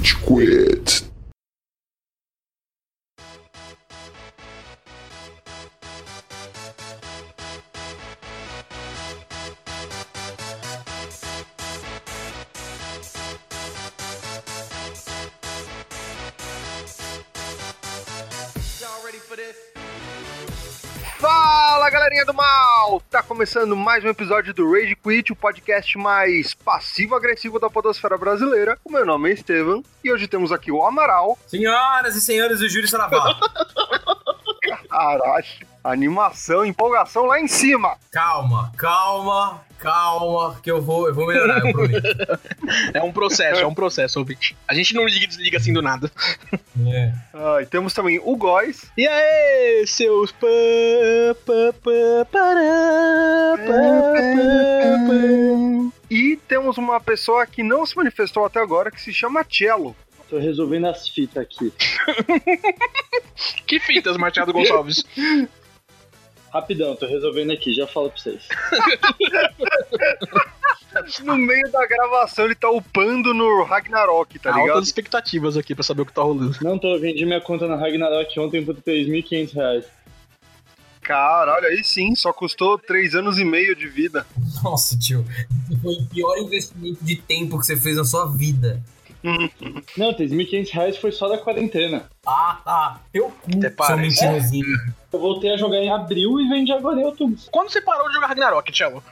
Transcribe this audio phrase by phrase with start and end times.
[0.00, 1.09] Rage Quit.
[23.40, 28.78] Começando mais um episódio do Rage Quit, o podcast mais passivo-agressivo da podosfera brasileira.
[28.84, 31.38] O meu nome é Estevam e hoje temos aqui o Amaral.
[31.46, 33.34] Senhoras e senhores do Júlio Saraval.
[34.90, 35.44] Caralho,
[35.82, 37.96] animação, empolgação lá em cima.
[38.10, 42.06] calma, calma, calma, que eu vou, eu vou melhorar, eu prometo.
[42.94, 44.56] É um processo, é um processo, ouvinte.
[44.68, 46.10] A gente não liga e desliga assim do nada.
[46.86, 47.12] É.
[47.34, 48.90] Ah, e temos também o Góis.
[48.96, 50.34] E aí, seus.
[56.10, 59.96] E temos uma pessoa que não se manifestou até agora, que se chama Cello.
[60.28, 61.72] Tô resolvendo as fitas aqui.
[63.66, 65.04] Que fitas, Machado Gonçalves.
[66.52, 68.48] Rapidão, tô resolvendo aqui, já falo pra vocês.
[71.22, 74.70] No meio da gravação ele tá upando no Ragnarok, tá ligado?
[74.70, 76.56] Altas expectativas aqui pra saber o que tá rolando.
[76.62, 79.84] Não tô, vendi minha conta na Ragnarok ontem por 3.500 reais.
[81.00, 84.26] Caralho, aí sim, só custou três anos e meio de vida.
[84.62, 85.24] Nossa, tio,
[85.70, 88.82] esse foi o pior investimento de tempo que você fez na sua vida.
[89.96, 92.10] Não, 3.500 reais foi só da quarentena.
[92.26, 93.00] Ah, tá.
[93.12, 94.66] Teu cu, Até seu mentirosinho.
[95.20, 97.36] Eu voltei a jogar em abril e vendi agora em outubro.
[97.52, 99.02] Quando você parou de jogar Ragnarok, Cello?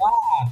[0.00, 0.46] Ah,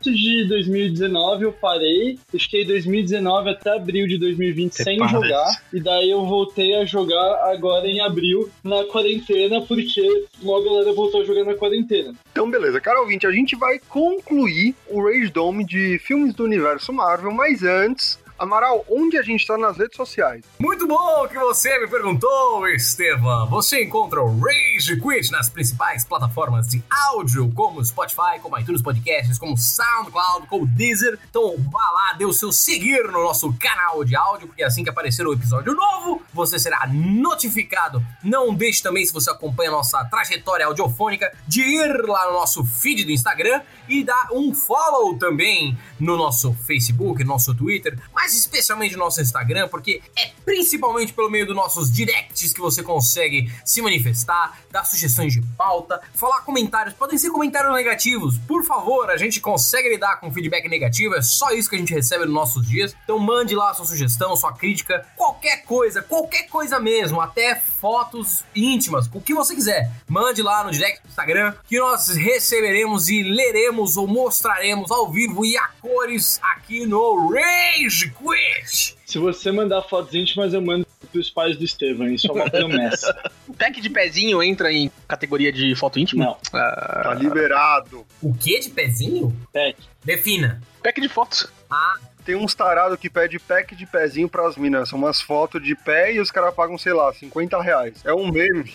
[0.00, 5.14] Antes de 2019 eu parei, eu fiquei 2019 até abril de 2020 Até sem parece.
[5.14, 10.72] jogar, e daí eu voltei a jogar agora em abril na quarentena, porque logo a
[10.72, 12.14] galera voltou a jogar na quarentena.
[12.30, 16.92] Então, beleza, cara ouvinte, a gente vai concluir o Rage Dome de filmes do universo
[16.92, 20.44] Marvel, mas antes, Amaral, onde a gente tá nas redes sociais?
[20.60, 23.48] Muito bom que você me perguntou, Estevam.
[23.48, 29.40] Você encontra o Rage Quit nas principais plataformas de áudio, como Spotify, como iTunes Podcasts,
[29.40, 31.18] como SoundCloud, como Deezer.
[31.28, 34.90] Então vá lá, dê o seu seguir no nosso canal de áudio, porque assim que
[34.90, 38.00] aparecer o episódio novo, você será notificado.
[38.22, 42.64] Não deixe também, se você acompanha a nossa trajetória audiofônica, de ir lá no nosso
[42.64, 48.27] feed do Instagram e dar um follow também no nosso Facebook, no nosso Twitter, mas
[48.34, 53.52] especialmente no nosso Instagram, porque é principalmente pelo meio dos nossos directs que você consegue
[53.64, 59.16] se manifestar, dar sugestões de pauta, falar comentários, podem ser comentários negativos, por favor, a
[59.16, 62.66] gente consegue lidar com feedback negativo, é só isso que a gente recebe nos nossos
[62.66, 68.44] dias, então mande lá sua sugestão, sua crítica, qualquer coisa, qualquer coisa mesmo, até fotos
[68.54, 73.22] íntimas, o que você quiser, mande lá no direct do Instagram, que nós receberemos e
[73.22, 78.96] leremos ou mostraremos ao vivo e a cores aqui no Rage Quit.
[79.06, 83.16] Se você mandar fotos íntimas, eu mando pros pais do Estevam, isso é uma promessa.
[83.48, 86.24] O pack de pezinho entra em categoria de foto íntima?
[86.26, 88.06] Não, Ah, Tá liberado.
[88.22, 89.34] O que de pezinho?
[89.52, 89.76] pack.
[90.04, 90.60] Defina.
[90.82, 91.46] pack de fotos.
[91.70, 91.94] Ah,
[92.26, 94.90] Tem uns tarados que pede pack de pezinho pras minas.
[94.90, 97.94] São umas fotos de pé e os caras pagam, sei lá, 50 reais.
[98.04, 98.72] É um meme.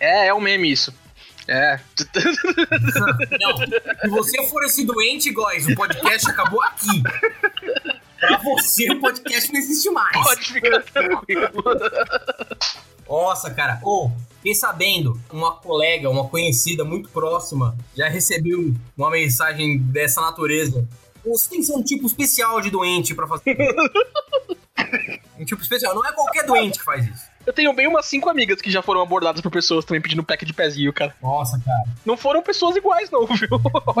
[0.00, 0.92] É, é um meme isso.
[1.46, 1.78] É.
[3.40, 3.56] não.
[4.02, 7.02] Se você for esse doente, guys, o podcast acabou aqui.
[8.20, 10.12] Pra você, o podcast não existe mais.
[10.12, 11.64] Pode ficar tranquilo.
[13.08, 13.80] Nossa, cara.
[13.82, 20.86] Ô, fiquei sabendo, uma colega, uma conhecida muito próxima, já recebeu uma mensagem dessa natureza.
[21.24, 23.56] Você tem que ser um tipo especial de doente pra fazer.
[25.38, 25.94] um tipo especial.
[25.94, 27.27] Não é qualquer doente que faz isso.
[27.48, 30.44] Eu tenho bem umas cinco amigas que já foram abordadas por pessoas também pedindo pack
[30.44, 31.16] de pezinho, cara.
[31.22, 31.84] Nossa, cara.
[32.04, 33.48] Não foram pessoas iguais, não, viu?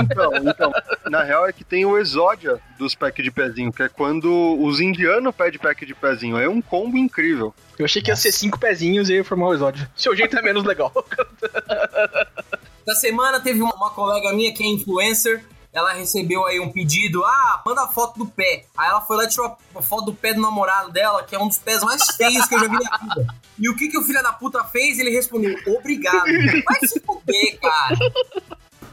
[0.02, 0.72] Então, então,
[1.10, 4.80] na real é que tem o exódia dos pack de pezinho, que é quando os
[4.80, 6.36] indianos pedem pack de pezinho.
[6.36, 7.54] É um combo incrível.
[7.78, 9.88] Eu achei que ia ser cinco pezinhos e ia formar o episódio.
[9.96, 10.92] Seu jeito é menos legal.
[12.84, 15.44] Da semana teve uma colega minha que é influencer.
[15.72, 18.64] Ela recebeu aí um pedido, ah, manda a foto do pé.
[18.76, 21.38] Aí ela foi lá e tirou a foto do pé do namorado dela, que é
[21.38, 23.34] um dos pés mais feios que eu já vi na vida.
[23.58, 24.98] E o que, que o filho da puta fez?
[24.98, 26.24] Ele respondeu, obrigado.
[26.64, 27.98] Vai se fuder, cara.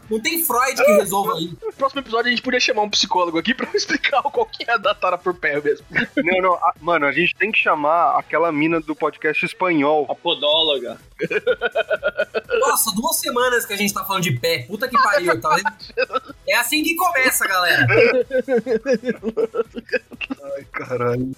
[0.09, 1.57] Não tem Freud que resolva isso.
[1.63, 4.73] No próximo episódio a gente podia chamar um psicólogo aqui pra explicar qual que é
[4.73, 5.85] a da tara por pé mesmo.
[6.17, 10.05] Não, não, a- mano, a gente tem que chamar aquela mina do podcast espanhol.
[10.09, 10.99] A podóloga.
[12.59, 14.59] Nossa, duas semanas que a gente tá falando de pé.
[14.67, 16.35] Puta que pariu, tá vendo?
[16.47, 17.87] É assim que começa, galera.
[20.87, 21.31] Caralho.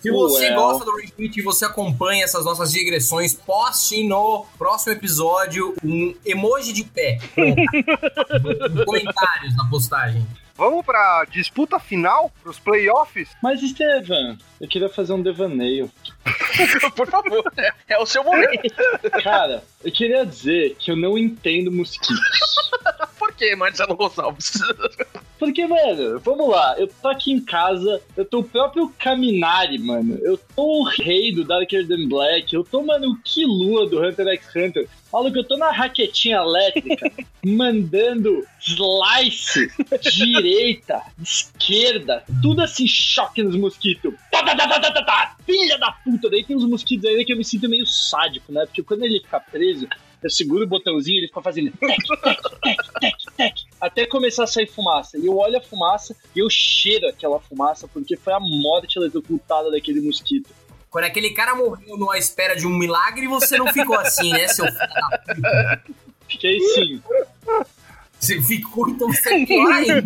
[0.00, 0.54] Se você Well.
[0.56, 6.72] gosta do Retweet e você acompanha essas nossas digressões, poste no próximo episódio um emoji
[6.72, 7.18] de pé.
[7.34, 7.54] Com
[8.84, 10.26] comentários na postagem.
[10.54, 13.28] Vamos pra disputa final, pros playoffs?
[13.42, 15.90] Mas, Estevam, eu queria fazer um devaneio.
[16.94, 18.74] Por favor, é, é o seu momento.
[19.22, 22.18] Cara, eu queria dizer que eu não entendo mosquitos.
[23.18, 24.52] Por que, Marcelo Gonçalves?
[25.38, 30.16] Porque, mano, vamos lá, eu tô aqui em casa, eu tô o próprio Caminari, mano.
[30.22, 34.28] Eu tô o rei do Darker Than Black, eu tô, mano, o Kilua do Hunter
[34.28, 34.88] x Hunter.
[35.12, 37.10] Maluco, eu tô na raquetinha elétrica,
[37.44, 39.68] mandando slice,
[40.00, 44.14] direita, esquerda, tudo assim, choque nos mosquitos.
[44.30, 46.11] Tá, tá, tá, filha da puta!
[46.30, 48.64] Daí tem uns mosquitos ainda que eu me sinto meio sádico, né?
[48.66, 49.86] Porque quando ele fica preso,
[50.22, 54.44] eu seguro o botãozinho e ele fica fazendo tec, tec, tec, tec, tec, até começar
[54.44, 55.18] a sair fumaça.
[55.18, 59.70] E eu olho a fumaça e eu cheiro aquela fumaça porque foi a morte eletrocutada
[59.70, 60.50] daquele mosquito.
[60.88, 64.66] Quando aquele cara morreu numa espera de um milagre, você não ficou assim, né, seu
[64.66, 64.78] filho
[65.34, 65.82] puta?
[66.28, 67.02] Fiquei sim.
[68.18, 70.02] Você ficou, então você é pior ainda.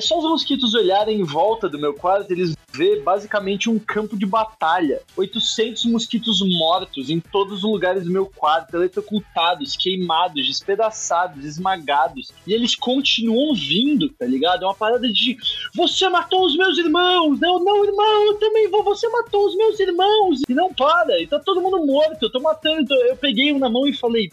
[0.00, 4.16] É só os mosquitos olharem em volta do meu quarto, eles vê basicamente um campo
[4.16, 5.02] de batalha.
[5.14, 12.32] 800 mosquitos mortos em todos os lugares do meu quarto, eletrocutados, queimados, despedaçados, esmagados.
[12.46, 14.62] E eles continuam vindo, tá ligado?
[14.62, 15.36] É uma parada de
[15.74, 17.38] você matou os meus irmãos!
[17.38, 18.82] Não, não, irmão, eu também vou.
[18.82, 20.40] Você matou os meus irmãos!
[20.48, 22.22] E não para, e tá todo mundo morto.
[22.22, 22.94] Eu tô matando.
[22.94, 24.32] Eu peguei um na mão e falei: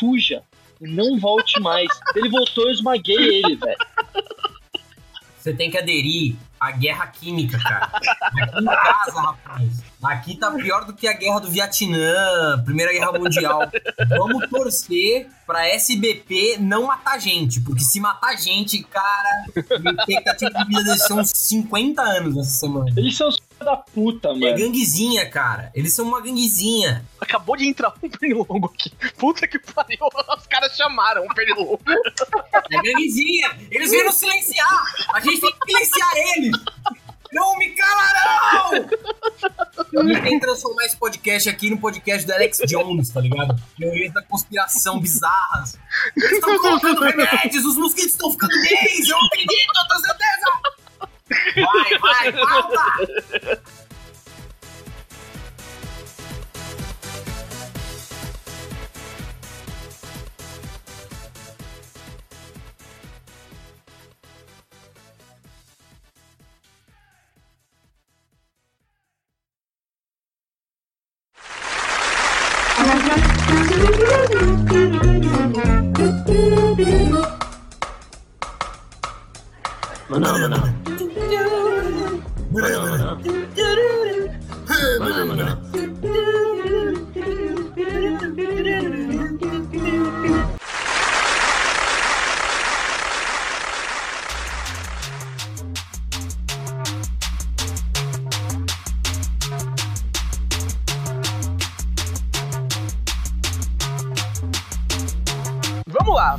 [0.00, 0.42] fuja,
[0.80, 1.88] não volte mais.
[2.16, 3.78] Ele voltou, eu esmaguei ele, velho.
[5.44, 7.90] Você tem que aderir à guerra química, cara.
[7.92, 9.84] Aqui em casa, rapaz.
[10.02, 13.70] Aqui tá pior do que a guerra do Vietnã, Primeira Guerra Mundial.
[14.08, 19.44] Vamos torcer pra SBP não matar gente, porque se matar gente, cara,
[19.80, 22.90] minha expectativa de vida deve ser uns 50 anos essa semana.
[22.96, 23.28] Eles são
[23.64, 24.56] da puta, É mano.
[24.56, 25.70] ganguezinha, cara.
[25.74, 27.04] Eles são uma ganguezinha.
[27.20, 28.90] Acabou de entrar um pernilongo aqui.
[29.18, 29.98] Puta que pariu.
[30.38, 31.80] Os caras chamaram um pernilongo.
[32.70, 33.58] É ganguezinha.
[33.70, 34.84] Eles vieram silenciar.
[35.12, 36.56] A gente tem que silenciar eles.
[37.32, 38.88] Não me calarão!
[39.92, 43.60] Eu tentei transformar esse podcast aqui no podcast do Alex Jones, tá ligado?
[43.76, 45.76] Teorias da conspiração bizarras.
[46.16, 50.73] Eles estão colocando remédios, os mosquitos estão ficando gays, eu acredito, eu tenho certeza!
[51.30, 53.62] Vai, vai, pauta!
[80.10, 80.73] Vamos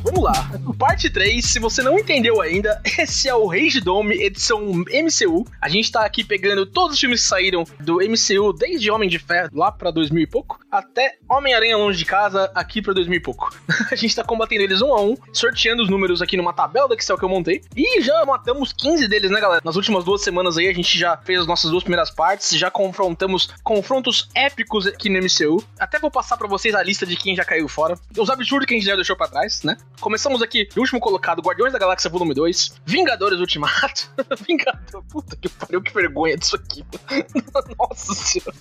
[0.04, 0.50] vamos lá.
[0.78, 5.46] Parte 3, se você não entendeu ainda, esse é o Rage Dome, edição MCU.
[5.62, 9.18] A gente tá aqui pegando todos os filmes que saíram do MCU, desde Homem de
[9.18, 13.20] Ferro, lá pra 2000 e pouco, até Homem-Aranha Longe de Casa, aqui pra 2000 e
[13.22, 13.56] pouco.
[13.90, 16.94] a gente tá combatendo eles um a um, sorteando os números aqui numa tabela do
[16.94, 17.62] Excel que eu montei.
[17.76, 19.62] E já matamos 15 deles, né, galera?
[19.64, 22.70] Nas últimas duas semanas aí, a gente já fez as nossas duas primeiras partes, já
[22.70, 25.64] confrontamos confrontos épicos aqui no MCU.
[25.80, 27.98] Até vou passar pra vocês a lista de quem já caiu fora.
[28.18, 29.78] Os absurdos que a gente já deixou pra trás, né?
[30.00, 34.10] Começamos aqui, o último colocado, Guardiões da Galáxia Volume 2, Vingadores Ultimato.
[34.48, 36.86] Vingador, puta que pariu, que vergonha disso aqui.
[37.78, 38.54] Nossa senhora.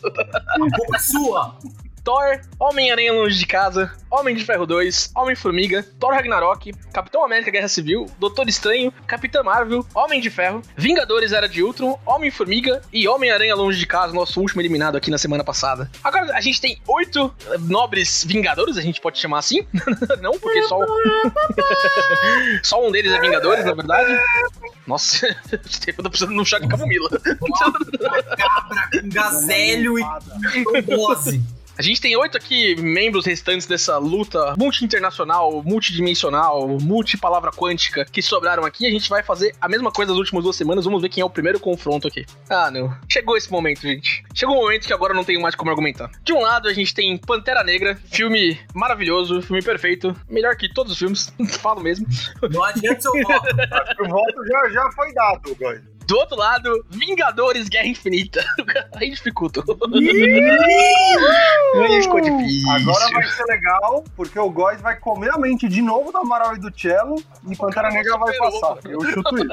[0.49, 1.59] A boca é sua!
[2.05, 7.67] Thor, Homem-Aranha Longe de Casa, Homem de Ferro 2, Homem-Formiga, Thor Ragnarok, Capitão América Guerra
[7.69, 13.55] Civil, Doutor Estranho, Capitã Marvel, Homem de Ferro, Vingadores Era de Ultron, Homem-Formiga e Homem-Aranha
[13.55, 15.91] Longe de Casa, nosso último eliminado aqui na semana passada.
[16.05, 19.67] Agora a gente tem oito eh, nobres Vingadores, a gente pode chamar assim?
[20.21, 20.87] Não, porque só, o-
[22.63, 24.15] só um deles é Vingadores, na verdade.
[24.87, 25.27] Nossa,
[25.89, 27.09] eu tô precisando de um chá de camomila.
[27.41, 30.05] Uma cabra com gazelho e
[30.65, 31.43] trombose.
[31.77, 38.65] A gente tem oito aqui membros restantes dessa luta multi-internacional, multidimensional, multi-palavra quântica que sobraram
[38.65, 38.87] aqui.
[38.87, 40.85] A gente vai fazer a mesma coisa das últimas duas semanas.
[40.85, 42.25] Vamos ver quem é o primeiro confronto aqui.
[42.49, 42.97] Ah, não.
[43.09, 44.25] Chegou esse momento, gente.
[44.33, 46.11] Chegou o momento que agora eu não tenho mais como argumentar.
[46.23, 50.15] De um lado, a gente tem Pantera Negra, filme maravilhoso, filme perfeito.
[50.29, 52.07] Melhor que todos os filmes, falo mesmo.
[52.51, 53.49] Não adianta seu voto.
[54.05, 55.81] O voto já, já foi dado, Góis.
[56.07, 58.45] Do outro lado, Vingadores Guerra Infinita.
[58.97, 59.65] Aí dificultou.
[61.83, 62.71] Aí ficou difícil.
[62.71, 66.57] Agora vai ser legal, porque o Góis vai comer a mente de novo do Amaral
[66.57, 67.17] e do Cello
[67.49, 68.79] e Pantera Negra vai passar.
[68.85, 69.49] Eu chuto isso.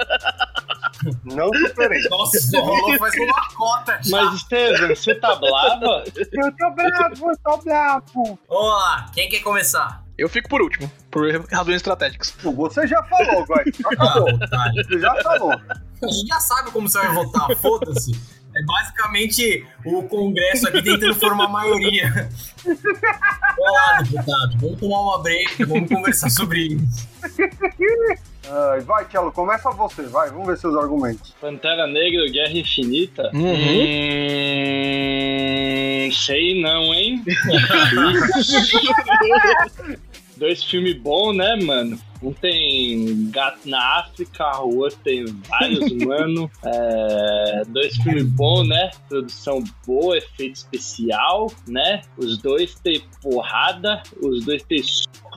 [1.25, 2.01] Não superei.
[2.09, 4.23] Nossa, rolou faz uma cota já.
[4.23, 6.03] Mas, Estevam, você tá brava?
[6.15, 8.39] Eu tô bravo, eu tô bravo.
[8.47, 10.00] Vamos lá, quem quer começar?
[10.17, 12.33] Eu fico por último, por razões estratégicas.
[12.43, 13.45] Você já falou.
[13.47, 13.89] Já
[14.51, 14.71] Ah.
[14.75, 15.51] Você já falou.
[15.51, 18.11] A gente já sabe como você vai votar, foda-se.
[18.53, 22.29] É basicamente o Congresso aqui tentando formar maioria.
[23.57, 24.57] Olá, deputado.
[24.59, 27.07] Vamos tomar uma break, vamos conversar sobre isso.
[28.47, 30.29] Ai, vai, Cello, começa você, vai.
[30.29, 31.33] Vamos ver seus argumentos.
[31.39, 33.31] Pantera Negra, Guerra Infinita?
[33.33, 33.51] Uhum.
[36.07, 37.23] Hum, sei não, hein?
[40.37, 41.99] Dois filmes bons, né, mano?
[42.23, 46.49] Um tem gato na África, o outro tem vários, mano.
[46.63, 48.89] É, dois filmes bons, né?
[49.07, 52.01] Produção boa, efeito especial, né?
[52.17, 54.81] Os dois tem porrada, os dois tem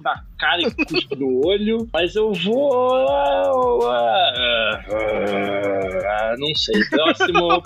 [0.00, 1.88] na cara e cuspe no olho.
[1.92, 3.86] Mas eu vou.
[3.88, 4.80] ah,
[6.06, 6.84] ah, não sei.
[6.88, 7.48] Próximo.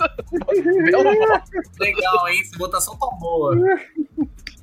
[1.79, 2.41] Legal, hein?
[2.41, 3.55] Essa votação tá boa.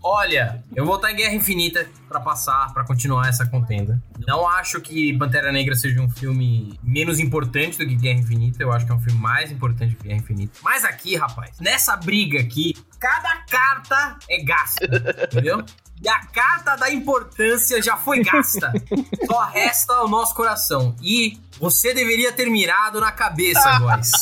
[0.08, 4.00] Olha, eu vou votar em Guerra Infinita pra passar, pra continuar essa contenda.
[4.24, 8.62] Não acho que Pantera Negra seja um filme menos importante do que Guerra Infinita.
[8.62, 10.60] Eu acho que é um filme mais importante que Guerra Infinita.
[10.62, 14.86] Mas aqui, rapaz, nessa briga aqui, cada carta é gasta,
[15.24, 15.64] entendeu?
[16.06, 18.72] E a carta da importância já foi gasta.
[19.26, 20.94] Só resta o nosso coração.
[21.02, 24.12] E você deveria ter mirado na cabeça, Góis.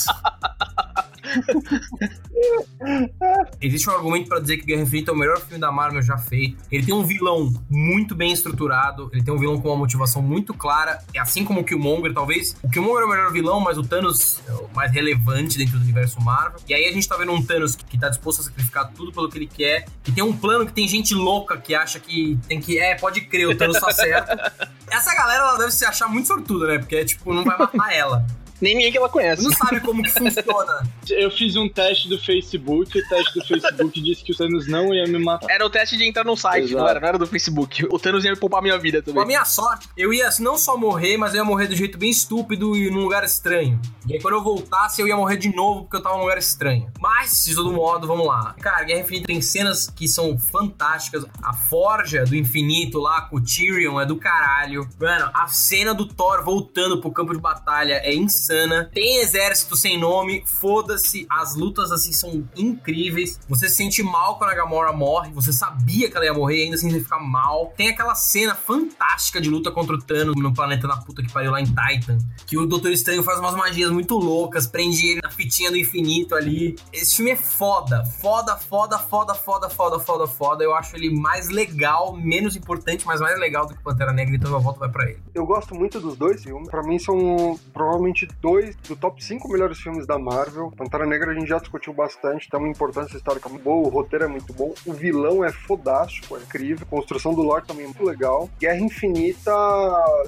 [3.60, 6.16] Existe um argumento pra dizer que Guerra Infinita é o melhor filme da Marvel já
[6.18, 6.56] feito.
[6.70, 10.52] Ele tem um vilão muito bem estruturado, ele tem um vilão com uma motivação muito
[10.54, 12.56] clara, é assim como o Killmonger, talvez.
[12.62, 15.82] O Killmonger é o melhor vilão, mas o Thanos é o mais relevante dentro do
[15.82, 16.60] universo Marvel.
[16.68, 19.12] E aí a gente tá vendo um Thanos que, que tá disposto a sacrificar tudo
[19.12, 22.38] pelo que ele quer, que tem um plano que tem gente louca que acha que
[22.48, 22.78] tem que.
[22.78, 24.30] É, pode crer, o Thanos tá certo.
[24.90, 26.78] Essa galera ela deve se achar muito sortuda, né?
[26.78, 28.26] Porque, tipo, não vai matar ela.
[28.64, 29.44] Nem ninguém que ela conhece.
[29.44, 30.88] Não sabe como que funciona.
[31.10, 34.94] Eu fiz um teste do Facebook, o teste do Facebook disse que o Thanos não
[34.94, 35.50] ia me matar.
[35.50, 36.78] Era o teste de entrar no site, Exato.
[36.80, 37.84] não era, não era do Facebook.
[37.90, 39.26] O Thanos ia me poupar minha vida Com a também.
[39.26, 42.74] minha sorte, eu ia não só morrer, mas eu ia morrer do jeito bem estúpido
[42.74, 43.78] e num lugar estranho.
[44.08, 46.38] E aí quando eu voltasse, eu ia morrer de novo porque eu tava num lugar
[46.38, 46.90] estranho.
[46.98, 48.54] Mas, de todo modo, vamos lá.
[48.62, 51.26] Cara, Guerra Infinita tem cenas que são fantásticas.
[51.42, 54.88] A forja do infinito lá com o Tyrion é do caralho.
[54.98, 58.53] Mano, a cena do Thor voltando pro campo de batalha é insana.
[58.92, 61.26] Tem exército sem nome, foda-se.
[61.30, 63.38] As lutas, assim, são incríveis.
[63.48, 65.32] Você se sente mal quando a Gamora morre.
[65.32, 67.72] Você sabia que ela ia morrer, ainda assim você fica mal.
[67.76, 71.50] Tem aquela cena fantástica de luta contra o Thanos no planeta da puta que pariu
[71.50, 72.18] lá em Titan.
[72.46, 76.34] Que o Doutor Estranho faz umas magias muito loucas, prende ele na fitinha do infinito
[76.34, 76.76] ali.
[76.92, 78.04] Esse filme é foda.
[78.04, 80.64] Foda, foda, foda, foda, foda, foda, foda.
[80.64, 84.50] Eu acho ele mais legal, menos importante, mas mais legal do que Pantera Negra, então
[84.50, 85.18] meu voto vai pra ele.
[85.34, 86.68] Eu gosto muito dos dois filmes.
[86.68, 90.72] Pra mim são provavelmente dois do top 5 melhores filmes da Marvel.
[90.76, 94.24] Pantera Negra a gente já discutiu bastante, tem uma importância histórica muito boa, o roteiro
[94.24, 97.86] é muito bom, o vilão é fodástico, é incrível, a construção do lore também é
[97.86, 98.48] muito legal.
[98.58, 99.52] Guerra Infinita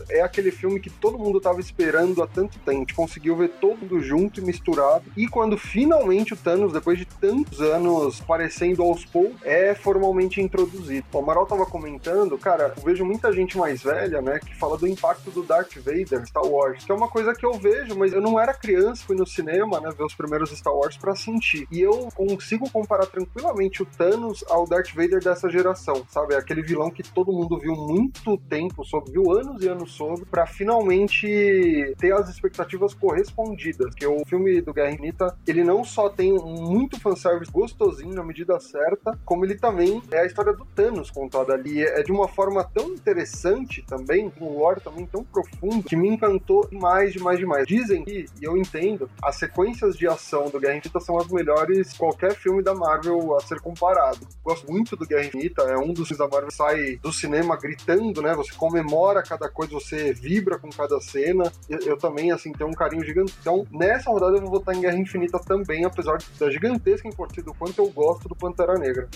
[0.09, 2.71] é aquele filme que todo mundo tava esperando há tanto tempo.
[2.71, 5.05] A gente conseguiu ver todo junto e misturado.
[5.17, 11.07] E quando finalmente o Thanos, depois de tantos anos aparecendo aos poucos, é formalmente introduzido.
[11.13, 14.87] O Amaral tava comentando, cara, eu vejo muita gente mais velha, né, que fala do
[14.87, 18.21] impacto do Darth Vader, Star Wars, que é uma coisa que eu vejo, mas eu
[18.21, 21.67] não era criança, fui no cinema, né, ver os primeiros Star Wars pra sentir.
[21.71, 26.35] E eu consigo comparar tranquilamente o Thanos ao Darth Vader dessa geração, sabe?
[26.35, 30.47] Aquele vilão que todo mundo viu muito tempo sobre, viu anos e anos sobre, pra
[30.47, 33.95] finalmente ter as expectativas correspondidas.
[33.95, 38.59] Que o filme do Guerra Infinita, ele não só tem muito fanservice gostosinho na medida
[38.61, 41.83] certa, como ele também é a história do Thanos contada ali.
[41.83, 46.09] É de uma forma tão interessante também, com um lore também tão profundo, que me
[46.09, 47.67] encantou demais, demais, demais.
[47.87, 51.93] Dizem que, e eu entendo, as sequências de ação do Guerra Infinita são as melhores
[51.97, 54.27] qualquer filme da Marvel a ser comparado.
[54.43, 57.57] Gosto muito do Guerra Infinita, é um dos filmes da Marvel que sai do cinema
[57.57, 58.35] gritando, né?
[58.35, 61.45] Você comemora cada coisa, você vibra com cada cena.
[61.69, 63.33] Eu, eu também, assim, tenho um carinho gigante.
[63.41, 67.55] Então, nessa rodada eu vou votar em Guerra Infinita também, apesar da gigantesca importância do
[67.55, 69.09] quanto eu gosto do Pantera Negra.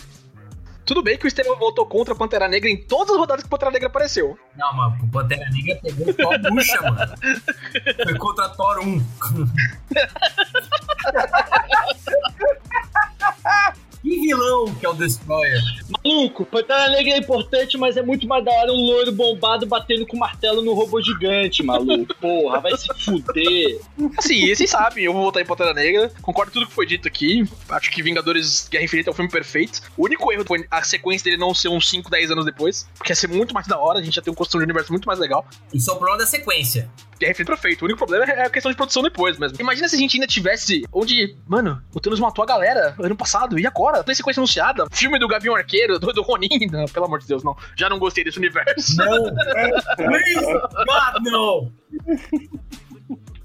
[0.90, 3.46] Tudo bem que o Estevão votou contra a Pantera Negra em todas as rodadas que
[3.46, 4.36] o Pantera Negra apareceu.
[4.56, 7.14] Não, mas o Pantera Negra pegou só a bucha, mano.
[8.02, 9.06] Foi contra Thor 1.
[14.02, 15.60] Que vilão que é o Destroyer.
[16.04, 20.06] Maluco, Pantera Negra é importante, mas é muito mais da hora um loiro bombado batendo
[20.06, 22.14] com martelo no robô gigante, maluco.
[22.16, 23.80] Porra, vai se fuder.
[24.16, 26.10] Assim, vocês sabem, eu vou votar em Pantera Negra.
[26.22, 27.44] Concordo com tudo que foi dito aqui.
[27.68, 29.82] Acho que Vingadores Guerra Infinita é um filme perfeito.
[29.96, 32.88] O único erro foi a sequência dele não ser uns 5, 10 anos depois.
[32.96, 34.92] Porque ia ser muito mais da hora, a gente ia ter um construção de universo
[34.92, 35.46] muito mais legal.
[35.72, 36.90] Isso é o problema da sequência.
[37.18, 37.82] Guerra Infinita é perfeito.
[37.82, 39.58] O único problema é a questão de produção depois mesmo.
[39.60, 43.58] Imagina se a gente ainda tivesse onde, mano, o Thanos matou a galera ano passado
[43.58, 43.89] e agora?
[44.04, 44.86] Tem sequência anunciada.
[44.90, 46.48] Filme do Gavião Arqueiro, do, do Ronin.
[46.70, 47.56] Não, pelo amor de Deus, não.
[47.76, 48.96] Já não gostei desse universo.
[48.96, 49.34] Não.
[49.96, 50.52] Please,
[50.86, 51.72] God, no.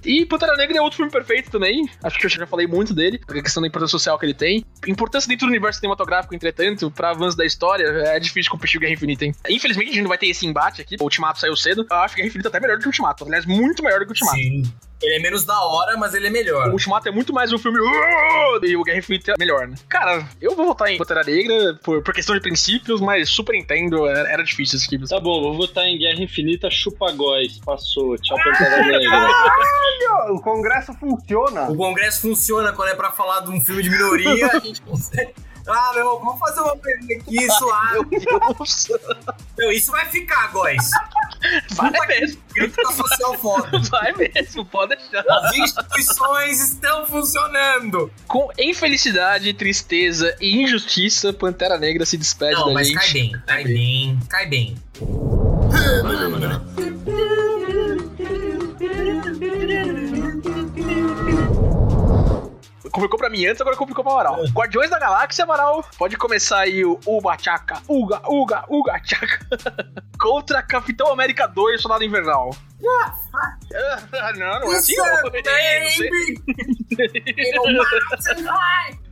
[0.05, 1.89] E Pantera Negra é outro filme perfeito também.
[2.03, 4.63] Acho que eu já falei muito dele, a questão da importância social que ele tem.
[4.87, 8.93] Importância dentro do universo cinematográfico, entretanto, pra avanço da história, é difícil competir com Guerra
[8.93, 9.33] Infinita, hein?
[9.49, 10.95] Infelizmente, a gente não vai ter esse embate aqui.
[10.99, 11.85] O Ultimato saiu cedo.
[11.89, 13.25] Eu acho que Guerra Infinita é até melhor do que o Ultimato.
[13.25, 14.37] Aliás, muito melhor do que o Ultimato.
[14.37, 14.63] Sim.
[15.01, 16.69] Ele é menos da hora, mas ele é O melhor.
[16.69, 17.77] Ultimato é muito mais um filme.
[17.79, 19.75] "Uh", E o Guerra Infinita é melhor, né?
[19.89, 24.07] Cara, eu vou votar em Pantera Negra por, por questão de princípios, mas Super Nintendo
[24.07, 25.07] era, era difícil esse filme.
[25.07, 27.59] Tá bom, vou votar em Guerra Infinita, chupa góis.
[27.59, 28.17] Passou.
[28.17, 30.31] Tchau, Pantera Negra.
[30.31, 31.69] O Congresso funciona.
[31.69, 35.33] O Congresso funciona quando é pra falar de um filme de minoria, a gente consegue.
[35.67, 38.05] Ah, meu, vamos fazer uma pergunta aqui suave.
[38.11, 38.87] Deus.
[39.57, 40.89] Meu, isso vai ficar, Góis.
[41.73, 43.79] Vai Puta mesmo, Crítica social foda.
[43.89, 45.23] vai mesmo, pode deixar.
[45.29, 48.11] As instituições estão funcionando.
[48.27, 52.97] Com infelicidade, tristeza e injustiça, Pantera Negra se despede Não, da mas gente.
[52.99, 54.75] cai bem, cai bem, cai bem.
[62.95, 64.41] Complicou pra mim antes, agora complicou pra Amaral.
[64.53, 65.83] Guardiões da Galáxia, Amaral.
[65.97, 69.45] Pode começar aí o Uba Chaka, Uga, Uga, Uga Chaka.
[70.17, 72.51] Contra Capitão América 2, Soldado Invernal.
[74.13, 75.05] Ah, não, não é assim não.
[76.95, 77.99] Eu não sei.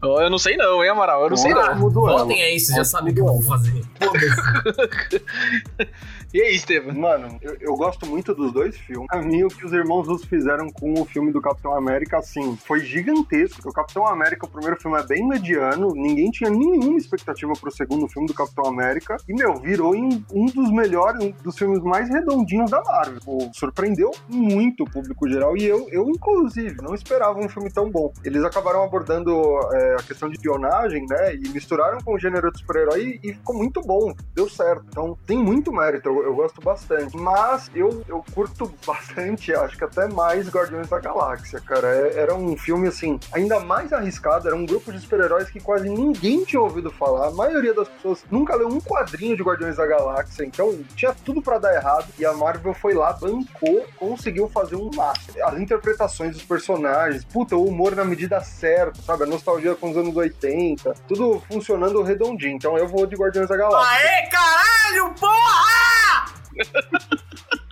[0.01, 1.23] Oh, Eu não sei não, hein, Amaral?
[1.23, 1.89] Eu não sei não.
[1.89, 3.83] Votem aí, vocês já sabem o que eu vou fazer.
[6.33, 6.95] E aí, Estevam?
[6.95, 9.05] Mano, eu, eu gosto muito dos dois filmes.
[9.05, 12.57] Pra mim, o que os irmãos Russo fizeram com o filme do Capitão América, assim,
[12.57, 13.69] foi gigantesco.
[13.69, 18.07] O Capitão América, o primeiro filme é bem mediano, ninguém tinha nenhuma expectativa pro segundo
[18.07, 19.15] filme do Capitão América.
[19.29, 23.19] E, meu, virou em um dos melhores, um dos filmes mais redondinhos da Marvel.
[23.23, 27.91] Pô, surpreendeu muito o público geral e eu, eu, inclusive, não esperava um filme tão
[27.91, 28.11] bom.
[28.25, 29.31] Eles acabaram abordando
[29.71, 31.35] é, a questão de espionagem, né?
[31.35, 34.83] E misturaram com o gênero de super-herói e ficou muito bom, deu certo.
[34.89, 37.15] Então tem muito mérito, eu, gosto bastante.
[37.15, 41.87] Mas eu, eu curto bastante, acho que até mais Guardiões da Galáxia, cara.
[41.87, 44.47] É- era um filme, assim, ainda mais arriscado.
[44.47, 47.27] Era um grupo de super-heróis que quase ninguém tinha ouvido falar.
[47.27, 50.45] A maioria das pessoas nunca leu um quadrinho de Guardiões da Galáxia.
[50.45, 52.07] Então tinha tudo pra dar errado.
[52.17, 55.43] E a Marvel foi lá, bancou, conseguiu fazer um máximo.
[55.43, 59.23] As interpretações dos personagens, puta, o humor na medida certa, sabe?
[59.23, 60.93] A nostalgia com os anos 80.
[61.07, 62.55] Tudo funcionando redondinho.
[62.55, 63.97] Então eu vou de Guardiões da Galáxia.
[63.97, 66.12] Aê, caralho, porra!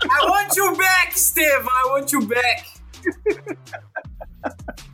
[0.04, 2.66] I want you back, Estevam, I want you back.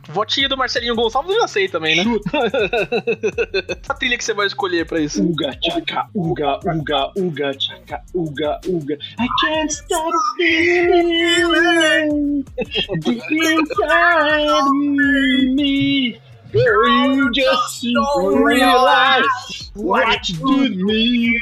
[0.08, 2.04] Votinho do Marcelinho Gonçalves eu já sei também, né?
[3.88, 5.22] a trilha que você vai escolher pra isso.
[5.22, 8.94] Uga, tchaca, uga, uga, uga, tchaca, uga, uga.
[8.94, 12.44] I can't stop feeling
[13.00, 14.70] deep inside
[15.54, 16.18] me.
[16.52, 21.38] You just don't realize what you do to me.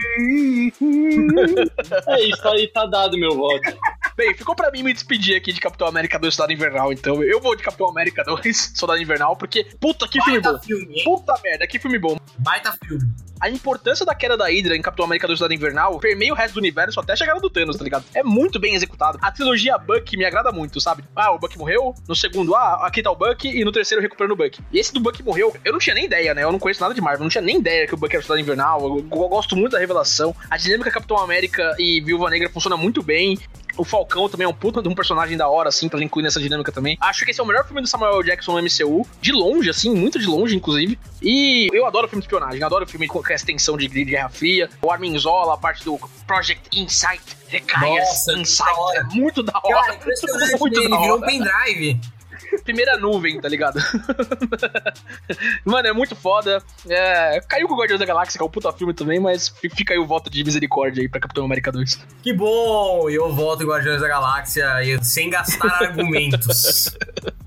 [2.08, 3.76] É isso, aí tá dado meu voto.
[4.16, 7.38] Bem, ficou pra mim me despedir aqui de Capitão América 2 Soldado Invernal, então eu
[7.38, 10.52] vou de Capitão América 2 Soldado Invernal, porque puta que filme bom.
[10.52, 11.04] Baita filme?
[11.04, 12.16] Puta merda, que filme bom.
[12.38, 13.04] Baita filme.
[13.38, 16.54] A importância da queda da Hydra em Capitão América 2 Soldado Invernal permeia o resto
[16.54, 18.06] do universo até a chegada do Thanos, tá ligado?
[18.14, 19.18] É muito bem executado.
[19.20, 21.04] A trilogia Buck me agrada muito, sabe?
[21.14, 24.32] Ah, o Buck morreu, no segundo, ah, aqui tá o Buck, e no terceiro recuperando
[24.32, 24.58] o Buck.
[24.72, 26.42] E esse do Buck morreu, eu não tinha nem ideia, né?
[26.42, 28.40] Eu não conheço nada de Marvel, não tinha nem ideia que o Buck era Soldado
[28.40, 28.80] Invernal.
[28.80, 30.34] Eu, eu gosto muito da revelação.
[30.50, 33.38] A dinâmica Capitão América e Viúva Negra funciona muito bem.
[33.76, 36.40] O Falcão também é um puta de um personagem da hora, assim, pra incluir nessa
[36.40, 36.96] dinâmica também.
[37.00, 39.06] Acho que esse é o melhor filme do Samuel Jackson no MCU.
[39.20, 40.98] De longe, assim, muito de longe, inclusive.
[41.22, 44.68] E eu adoro filme de espionagem, adoro filme com essa tensão de, de Guerra Fria.
[44.82, 48.02] O Armin Zola, a parte do Project Insight, Recaia
[48.36, 48.70] Insight.
[48.96, 49.94] É muito da Cara, hora.
[49.94, 50.86] impressionante, Muito né?
[50.86, 52.00] Ele virou um pendrive.
[52.64, 53.78] Primeira nuvem, tá ligado?
[55.64, 56.62] Mano, é muito foda.
[56.88, 59.94] É, caiu com o Guardiões da Galáxia, que é um puta filme também, mas fica
[59.94, 62.04] aí o voto de misericórdia aí pra Capitão América 2.
[62.22, 63.08] Que bom!
[63.08, 64.66] E eu volto em Guardiões da Galáxia
[65.02, 66.96] sem gastar argumentos.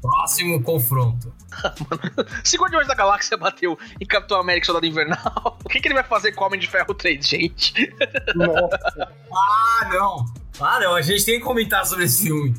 [0.02, 1.34] Próximo confronto.
[2.44, 6.04] Se Guardiões da Galáxia bateu em Capitão América Soldado Invernal, o que, que ele vai
[6.04, 7.94] fazer com Homem de Ferro 3, gente?
[8.36, 9.12] Nossa.
[9.32, 10.26] Ah, não.
[10.60, 10.96] Ah, não.
[10.96, 12.56] A gente tem que comentar sobre esse filme.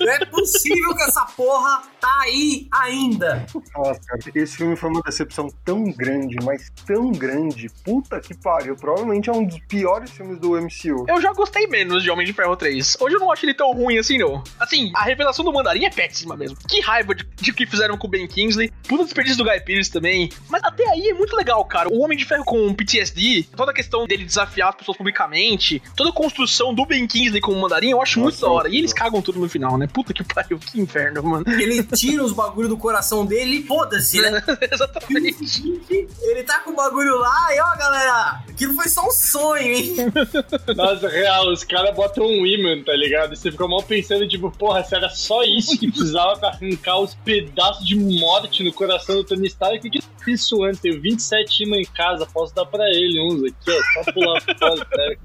[0.00, 3.46] Não é possível que essa porra tá aí ainda.
[3.74, 7.70] Nossa, cara, esse filme foi uma decepção tão grande, mas tão grande.
[7.82, 8.76] Puta que pariu.
[8.76, 11.06] Provavelmente é um dos piores filmes do MCU.
[11.08, 12.98] Eu já gostei menos de Homem de Ferro 3.
[13.00, 14.42] Hoje eu não acho ele tão ruim assim, não.
[14.60, 16.58] Assim, a revelação do Mandarim é péssima mesmo.
[16.68, 18.70] Que raiva de, de que fizeram com o Ben Kingsley.
[18.86, 20.28] Puta desperdício do Guy Pearce também.
[20.50, 21.88] Mas até aí é muito legal, cara.
[21.88, 26.10] O Homem de Ferro com PTSD, toda a questão dele desafiar as pessoas publicamente, toda
[26.10, 28.68] a construção do Ben Kingsley como Mandarim, eu acho muito da hora.
[28.68, 29.86] E eles cagam tudo no final, né?
[29.86, 31.44] Puta que pariu, que inferno, mano.
[31.48, 34.42] Ele tira os bagulho do coração dele e foda-se, né?
[34.70, 35.82] Exatamente.
[36.22, 39.96] Ele tá com o bagulho lá e ó, galera, aquilo foi só um sonho, hein?
[40.76, 43.34] Nossa, real, os caras botam um imã, tá ligado?
[43.34, 46.98] E você fica mal pensando, tipo, porra, se era só isso que precisava pra arrancar
[46.98, 50.80] os pedaços de morte no coração do Tony Stark, que que eu fiz isso antes?
[50.80, 54.86] Tenho 27 imãs em casa, posso dar pra ele uns aqui, ó, só pular fora,
[54.96, 55.16] né?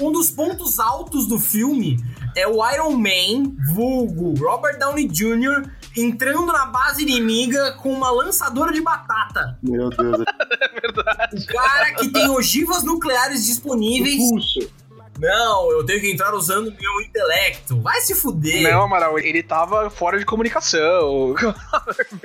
[0.00, 1.98] Um dos pontos altos do filme
[2.36, 8.72] é o Iron Man, vulgo Robert Downey Jr., entrando na base inimiga com uma lançadora
[8.72, 9.58] de batata.
[9.62, 10.24] Meu Deus.
[10.62, 11.42] É verdade.
[11.42, 14.18] O cara que tem ogivas nucleares disponíveis.
[14.18, 14.70] Pulso.
[15.18, 17.80] Não, eu tenho que entrar usando meu intelecto.
[17.80, 18.62] Vai se fuder.
[18.62, 21.34] Não, Amaral, ele tava fora de comunicação.
[21.40, 21.54] Meu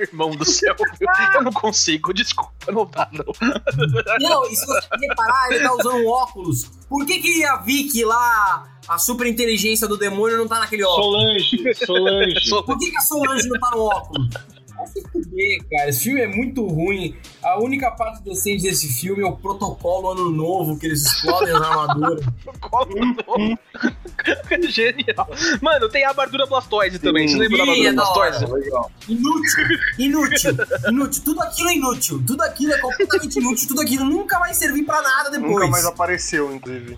[0.00, 0.74] irmão do céu,
[1.34, 3.24] eu não consigo, desculpa, não dá, não.
[4.18, 6.64] Não, e se você reparar, ele tá usando um óculos.
[6.88, 11.50] Por que, que a Vicky lá, a super inteligência do demônio, não tá naquele óculos?
[11.50, 12.50] Solange, Solange.
[12.64, 14.28] Por que, que a Solange não tá no óculos?
[14.78, 15.90] Vai se fuder, cara.
[15.90, 17.16] Esse filme é muito ruim.
[17.42, 21.60] A única parte decente desse filme é o protocolo ano novo, que eles explodem as
[21.60, 22.24] armaduras.
[24.70, 25.28] Genial.
[25.60, 27.26] Mano, tem a Bardura Blastoise também.
[27.26, 27.92] Você lembra da Sim, Bardura é.
[27.92, 28.46] Blastoise?
[28.46, 28.92] Legal.
[29.08, 29.64] Inútil,
[29.98, 30.56] inútil,
[30.88, 31.22] inútil.
[31.24, 32.22] Tudo aquilo é inútil.
[32.24, 33.68] Tudo aquilo é completamente inútil.
[33.68, 35.52] Tudo aquilo nunca vai servir pra nada depois.
[35.52, 36.96] Nunca mais apareceu, inclusive.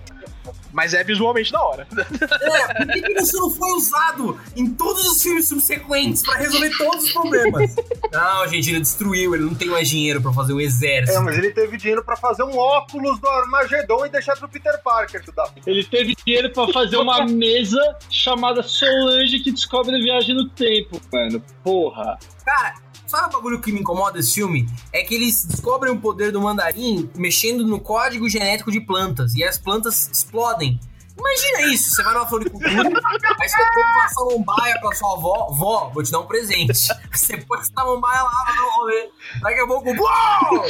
[0.72, 1.87] Mas é visualmente da hora.
[1.90, 6.70] É, por que, que isso não foi usado em todos os filmes subsequentes pra resolver
[6.76, 7.74] todos os problemas?
[8.12, 11.18] Não, gente, ele destruiu, ele não tem mais dinheiro pra fazer um exército.
[11.18, 14.80] É, mas ele teve dinheiro pra fazer um óculos do Armagedon e deixar pro Peter
[14.83, 15.52] Parker estudar.
[15.66, 21.00] Ele teve dinheiro pra fazer uma mesa chamada Solange que descobre a viagem no tempo,
[21.12, 21.42] mano.
[21.62, 22.18] Porra.
[22.44, 22.74] Cara,
[23.10, 24.68] sabe o bagulho que me incomoda desse filme?
[24.92, 29.42] É que eles descobrem o poder do mandarim mexendo no código genético de plantas e
[29.42, 30.78] as plantas explodem.
[31.18, 35.90] Imagina isso, você vai numa floricultura, aí você compra uma samambaia pra sua avó, vó,
[35.92, 36.88] vou te dar um presente.
[37.12, 39.10] Você põe essa samambaia lá, vai no rolê.
[39.42, 40.68] Daqui a pouco, uau!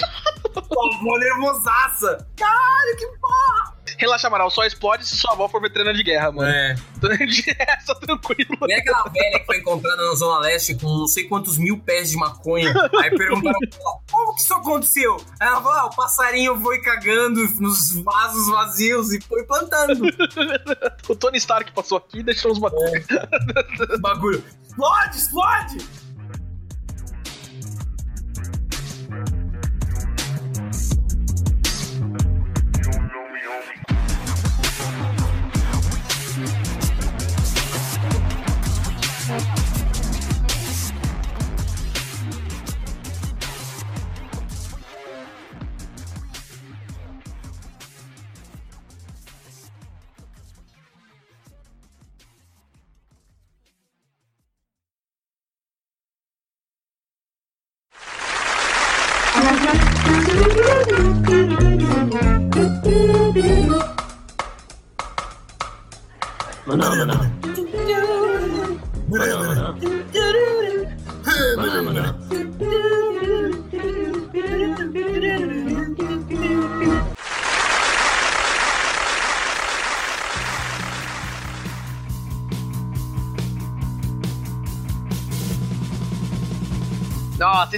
[0.52, 2.26] Sua avó nervosaça.
[2.36, 3.79] Caralho, que porra!
[3.98, 6.50] Relaxa, Amaral, só explode se sua avó for veterana de guerra, mano.
[6.50, 6.74] É.
[7.60, 8.56] É, só tranquilo.
[8.62, 12.10] Nem aquela velha que foi encontrada na Zona Leste com não sei quantos mil pés
[12.10, 12.72] de maconha.
[13.00, 13.58] Aí perguntaram
[14.10, 15.16] como que isso aconteceu?
[15.38, 20.04] Aí ela falou, ah, o passarinho foi cagando nos vasos vazios e foi plantando.
[21.08, 23.04] O Tony Stark passou aqui e deixou os maconhas.
[24.00, 24.44] Bagulho.
[24.68, 25.99] Explode, explode!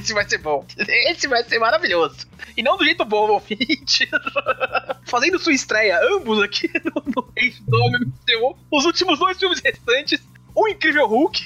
[0.02, 0.64] Esse vai ser bom.
[0.78, 2.26] Esse vai ser maravilhoso.
[2.56, 4.08] E não do jeito bom, ouvinte.
[5.06, 10.20] Fazendo sua estreia, ambos aqui no, no Rage do MCU, os últimos dois filmes restantes.
[10.54, 11.40] O Incrível Hulk,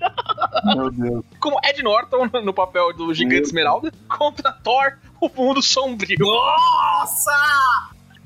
[0.74, 1.22] Meu Deus.
[1.38, 6.16] como Ed Norton no papel do Gigante Esmeralda, contra Thor, o Mundo Sombrio.
[6.18, 7.30] Nossa!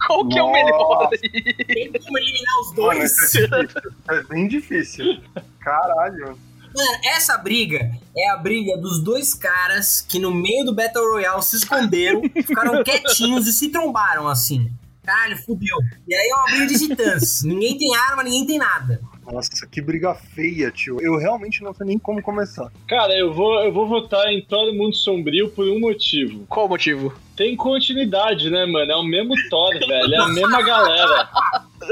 [0.07, 1.09] Qual que é o melhor?
[1.11, 3.11] Tem como eliminar os Mano, dois.
[3.19, 4.17] isso é.
[4.17, 5.21] É bem difícil.
[5.59, 6.39] Caralho.
[6.75, 11.43] Mano, essa briga é a briga dos dois caras que no meio do Battle Royale
[11.43, 14.71] se esconderam, ficaram quietinhos e se trombaram assim.
[15.03, 15.77] Caralho, fudeu.
[16.07, 17.43] E aí é uma briga de titãs.
[17.43, 19.01] ninguém tem arma, ninguém tem nada.
[19.25, 21.01] Nossa, que briga feia, tio.
[21.01, 22.71] Eu realmente não sei nem como começar.
[22.89, 26.45] Cara, eu vou, eu vou votar em Todo Mundo Sombrio por um motivo.
[26.49, 27.15] Qual o motivo?
[27.37, 28.91] Tem continuidade, né, mano?
[28.93, 30.15] É o mesmo Thor, velho.
[30.15, 31.29] É a mesma galera.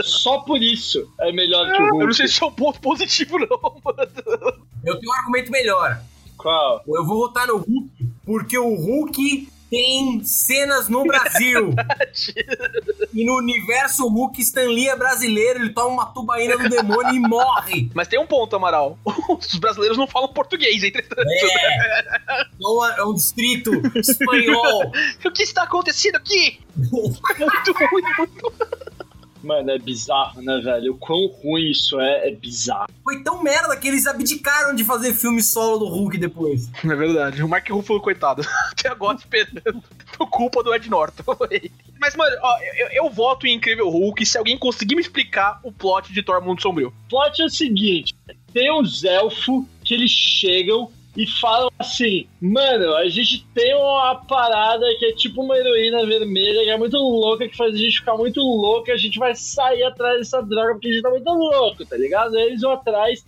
[0.02, 2.14] Só por isso é melhor que o Eu não Hulk.
[2.16, 3.46] sei se é um ponto positivo, não,
[3.84, 4.10] mano.
[4.84, 6.00] Eu tenho um argumento melhor.
[6.36, 6.82] Qual?
[6.88, 7.90] Eu vou votar no Hulk,
[8.24, 11.72] porque o Hulk tem cenas no Brasil.
[13.14, 17.20] e no universo Hulk, Stan Lee é brasileiro, ele toma uma tubaína do demônio e
[17.20, 17.90] morre.
[17.94, 18.98] Mas tem um ponto, Amaral.
[19.28, 21.28] Os brasileiros não falam português, entretanto.
[21.28, 22.48] É,
[22.98, 24.90] é um distrito espanhol.
[25.24, 26.58] o que está acontecendo aqui?
[26.76, 28.52] muito ruim, muito
[29.42, 30.92] Mano, é bizarro, né, velho?
[30.94, 32.88] O quão ruim isso é, é bizarro.
[33.02, 36.70] Foi tão merda que eles abdicaram de fazer filme solo do Hulk depois.
[36.90, 37.42] É verdade.
[37.42, 38.42] O Mark Ruffalo, coitado.
[38.72, 39.82] Até agora esperando.
[40.18, 41.22] Por culpa do Ed Norton.
[42.00, 45.70] Mas, mano, ó, eu, eu voto em Incrível Hulk se alguém conseguir me explicar o
[45.70, 46.88] plot de Thor Mundo Sombrio.
[46.88, 48.14] O plot é o seguinte:
[48.52, 54.86] tem uns elfos que eles chegam e falam assim: Mano, a gente tem uma parada
[54.98, 58.16] que é tipo uma heroína vermelha, que é muito louca, que faz a gente ficar
[58.16, 61.84] muito louca, a gente vai sair atrás dessa droga porque a gente tá muito louco,
[61.84, 62.36] tá ligado?
[62.36, 63.24] Aí eles vão atrás.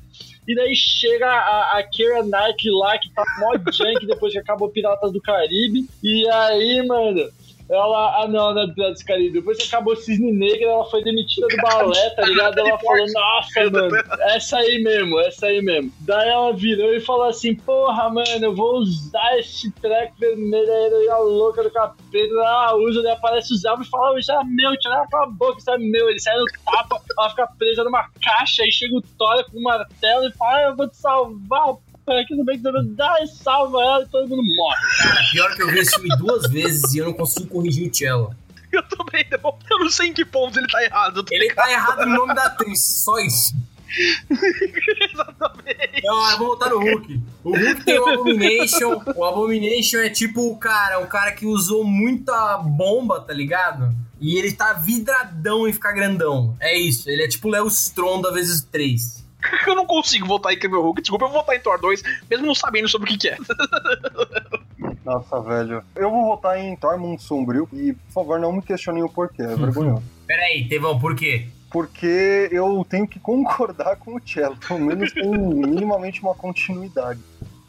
[0.46, 4.70] E daí chega a, a Keira Knight lá, que tá mó junk depois que acabou
[4.70, 5.88] Piratas do Caribe.
[6.02, 7.30] E aí, mano,
[7.74, 9.32] ela, ah não, né, Piratas do Caribe.
[9.32, 12.58] Depois acabou Cisne Negro, ela foi demitida do balé, tá ligado?
[12.58, 13.96] Ela falou, nossa, mano,
[14.34, 15.90] essa aí mesmo, essa aí mesmo.
[16.00, 20.84] Daí ela virou e falou assim, porra, mano, eu vou usar esse treco vermelho aí,
[20.86, 22.02] heroína louca do capeta.
[22.12, 25.70] Ela usa, daí aparece os elfos e fala, isso é meu, tira a boca, isso
[25.70, 26.10] é meu.
[26.10, 29.62] Ele sai no tapa, ela fica presa numa caixa, aí chega o Thor com um
[29.62, 31.74] martelo e fala, ah, eu vou te salvar,
[32.06, 34.80] aqui no McDonald's, dá e salva ela e todo mundo morre.
[34.98, 37.94] Cara, pior que eu vi esse filme duas vezes e eu não consigo corrigir o
[37.94, 38.34] Cello.
[38.72, 39.58] Eu também não.
[39.70, 41.22] Eu não sei em que ponto ele tá errado.
[41.30, 43.54] Ele tá errado no nome da atriz, só isso.
[45.12, 46.02] Exatamente.
[46.02, 47.20] Não, eu vou voltar no Hulk.
[47.44, 49.02] O Hulk tem o Abomination.
[49.14, 53.94] O Abomination é tipo o cara, o cara que usou muita bomba, tá ligado?
[54.18, 56.56] E ele tá vidradão em ficar grandão.
[56.58, 57.10] É isso.
[57.10, 59.21] Ele é tipo o Léo Stronda vezes 3.
[59.66, 61.02] Eu não consigo votar em Incrível Hulk.
[61.02, 63.36] Desculpa, eu vou votar em Thor 2, mesmo não sabendo sobre o que, que é.
[65.04, 65.82] Nossa, velho.
[65.96, 69.42] Eu vou votar em Thor Mundo Sombrio e, por favor, não me questionem o porquê.
[69.42, 70.02] É vergonhoso.
[70.26, 71.48] Pera aí, Tevão, por quê?
[71.70, 74.56] Porque eu tenho que concordar com o Cello.
[74.56, 77.20] Pelo menos tem minimamente uma continuidade.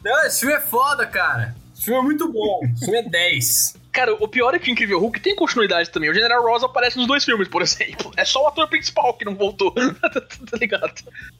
[0.04, 1.54] Não, esse filme é foda, cara.
[1.84, 2.60] Esse filme é muito bom.
[2.72, 3.76] Esse filme é 10.
[3.92, 6.10] Cara, o pior é que o Incrível Hulk tem continuidade também.
[6.10, 8.10] O General Ross aparece nos dois filmes, por exemplo.
[8.16, 9.70] É só o ator principal que não voltou.
[10.50, 10.92] tá ligado?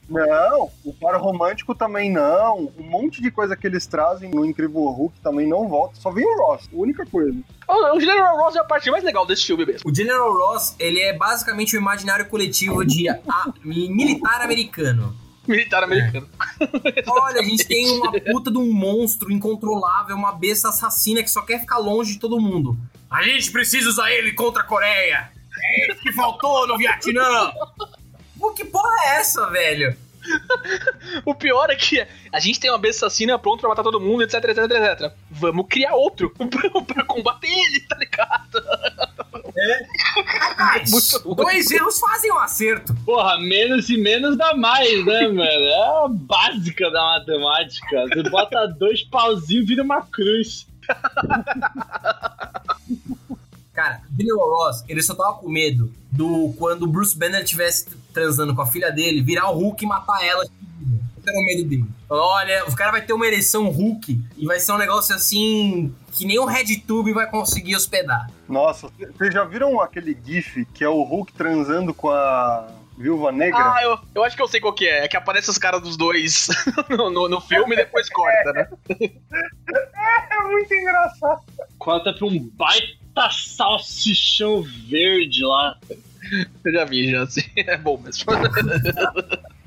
[0.08, 2.70] Não, o par romântico também não.
[2.78, 5.96] Um monte de coisa que eles trazem no Incrível Hulk também não volta.
[5.98, 7.36] Só vem o Ross, única coisa.
[7.66, 9.90] O General Ross é a parte mais legal desse filme mesmo.
[9.90, 13.18] O General Ross, ele é basicamente o imaginário coletivo de a-
[13.64, 15.16] militar americano.
[15.48, 16.28] Militar americano.
[17.06, 21.42] Olha, a gente tem uma puta de um monstro incontrolável, uma besta assassina que só
[21.42, 22.76] quer ficar longe de todo mundo.
[23.10, 25.30] A gente precisa usar ele contra a Coreia.
[25.56, 27.52] É isso que faltou no Vietnã.
[28.38, 29.96] Pô, que porra é essa, velho?
[31.24, 34.22] O pior é que a gente tem uma besta assassina pronta pra matar todo mundo,
[34.22, 35.12] etc, etc, etc.
[35.30, 38.62] Vamos criar outro pra, pra combater ele, tá ligado?
[40.90, 42.94] Muito Dois erros fazem um acerto.
[43.04, 45.40] Porra, menos e menos dá mais, né, mano?
[45.44, 48.06] É a básica da matemática.
[48.08, 50.66] Você bota dois pauzinhos e vira uma cruz.
[53.72, 57.86] Cara, o General Ross, ele só tava com medo do quando o Bruce Banner estivesse
[58.14, 60.44] transando com a filha dele, virar o Hulk e matar ela.
[61.26, 61.84] Era o medo dele.
[62.08, 65.94] Falou, Olha, o cara vai ter uma ereção Hulk e vai ser um negócio assim
[66.12, 68.30] que nem o RedTube vai conseguir hospedar.
[68.48, 73.58] Nossa, vocês já viram aquele GIF que é o Hulk transando com a Viúva Negra?
[73.58, 75.04] Ah, eu, eu acho que eu sei qual que é.
[75.04, 76.46] É que aparece os caras dos dois
[76.88, 78.68] no, no, no filme e depois corta, né?
[80.30, 81.40] É muito engraçado.
[81.78, 85.76] Corta pra um baita salsichão verde lá.
[86.64, 87.42] Eu já vi, já assim.
[87.56, 88.24] É bom mesmo.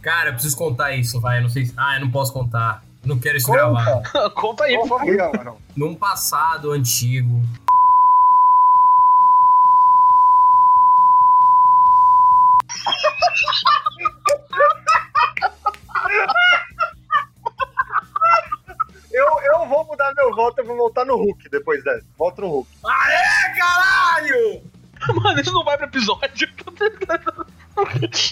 [0.01, 1.39] Cara, eu preciso contar isso, vai.
[1.39, 1.73] Eu não sei se.
[1.77, 2.83] Ah, eu não posso contar.
[3.05, 4.03] Não quero isso gravado.
[4.11, 4.29] Conta.
[4.35, 5.57] Conta aí, por favor.
[5.75, 7.41] Num passado antigo.
[19.11, 22.05] Eu, eu vou mudar meu voto, eu vou voltar no Hulk depois dessa.
[22.17, 22.69] Volto no Hulk.
[22.85, 24.76] Aê, caralho!
[25.15, 26.49] Mano, isso não vai pro episódio.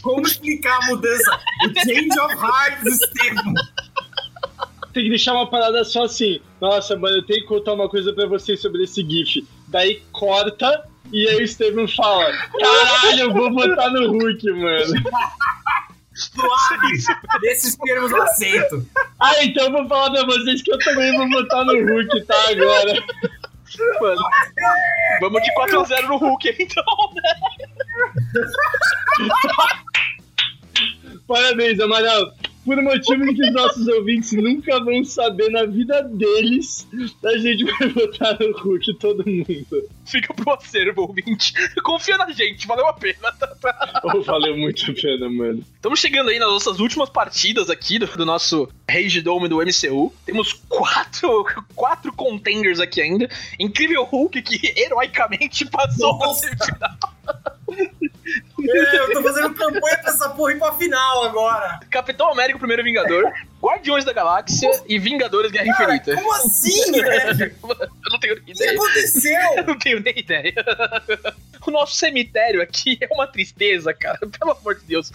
[0.01, 1.39] Como explicar a mudança?
[1.63, 3.53] O change of heart do Estevam.
[4.93, 6.39] Tem que deixar uma parada só assim.
[6.61, 9.45] Nossa, mano, eu tenho que contar uma coisa pra vocês sobre esse GIF.
[9.67, 14.93] Daí corta e aí o Steven fala: Caralho, eu vou botar no Hulk, mano.
[16.13, 17.41] Suave!
[17.41, 18.87] Desses termos eu aceito.
[19.19, 22.35] Ah, então eu vou falar pra vocês que eu também vou botar no Hulk, tá?
[22.51, 23.03] Agora.
[24.01, 24.21] Mano,
[25.21, 26.83] vamos de 4x0 no Hulk então,
[27.13, 27.21] né?
[31.27, 32.33] Parabéns, Amaral.
[32.65, 36.87] Por motivo que os nossos ouvintes nunca vão saber na vida deles,
[37.23, 39.87] a gente vai votar no Hulk, todo mundo.
[40.05, 41.53] Fica pro acervo, ouvinte.
[41.83, 43.15] Confia na gente, valeu a pena.
[44.03, 45.63] Oh, valeu muito a pena, mano.
[45.75, 50.13] Estamos chegando aí nas nossas últimas partidas aqui do, do nosso Rage Dome do MCU.
[50.25, 53.29] Temos quatro, quatro contenders aqui ainda.
[53.59, 56.47] Incrível Hulk que heroicamente passou pra Nossa.
[56.47, 56.97] semifinal.
[58.69, 61.79] É, eu tô fazendo campanha pra essa porra ir pra final agora.
[61.89, 63.31] Capitão América, o primeiro Vingador.
[63.61, 66.15] Guardiões da Galáxia e Vingadores Guerra Infinita.
[66.15, 67.55] Como assim, velho?
[67.63, 68.73] Eu não tenho O que ideia.
[68.73, 69.39] aconteceu?
[69.57, 70.53] Eu não tenho nem ideia.
[71.67, 74.19] O nosso cemitério aqui é uma tristeza, cara.
[74.39, 75.11] Pelo amor de Deus.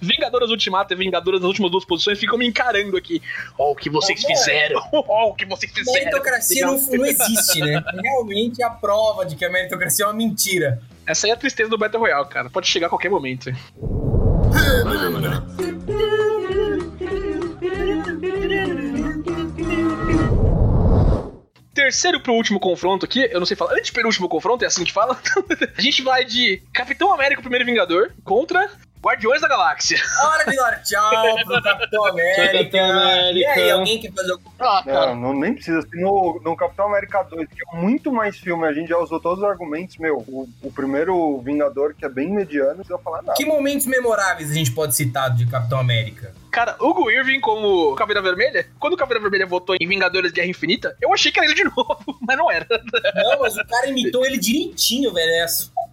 [0.00, 3.22] Vingadoras Ultimato e Vingadoras nas últimas duas posições ficam me encarando aqui.
[3.56, 4.34] Ó, o que vocês Tá bom.
[4.36, 4.88] fizeram.
[4.92, 6.00] Ó, o que vocês fizeram.
[6.00, 7.80] Meritocracia não, não existe, né?
[8.02, 10.82] Realmente é a prova de que a meritocracia é uma mentira.
[11.06, 12.50] Essa aí é a tristeza do Battle Royale, cara.
[12.50, 13.50] Pode chegar a qualquer momento.
[21.74, 25.18] Terceiro pro último confronto aqui, eu não sei falar, antepenúltimo confronto, é assim que fala.
[25.76, 28.70] a gente vai de Capitão América, o primeiro Vingador, contra
[29.02, 29.98] Guardiões da Galáxia.
[30.24, 32.52] Hora de dar tchau pro Capitão América.
[32.52, 33.38] Capitão América.
[33.38, 35.80] E aí, alguém quer fazer alguma Ah, Não, não, nem precisa.
[35.80, 39.18] Assim, No, no Capitão América 2, que é muito mais filme, a gente já usou
[39.18, 39.96] todos os argumentos.
[39.96, 43.34] Meu, o, o primeiro Vingador, que é bem mediano, não precisa falar nada.
[43.36, 46.32] Que momentos memoráveis a gente pode citar de Capitão América?
[46.52, 50.94] Cara, Hugo Irving como Caveira Vermelha, quando o Caveira Vermelha votou em Vingadores Guerra Infinita,
[51.00, 52.66] eu achei que era ele de novo, mas não era.
[53.14, 55.30] Não, mas o cara imitou ele direitinho, velho.
[55.30, 55.46] É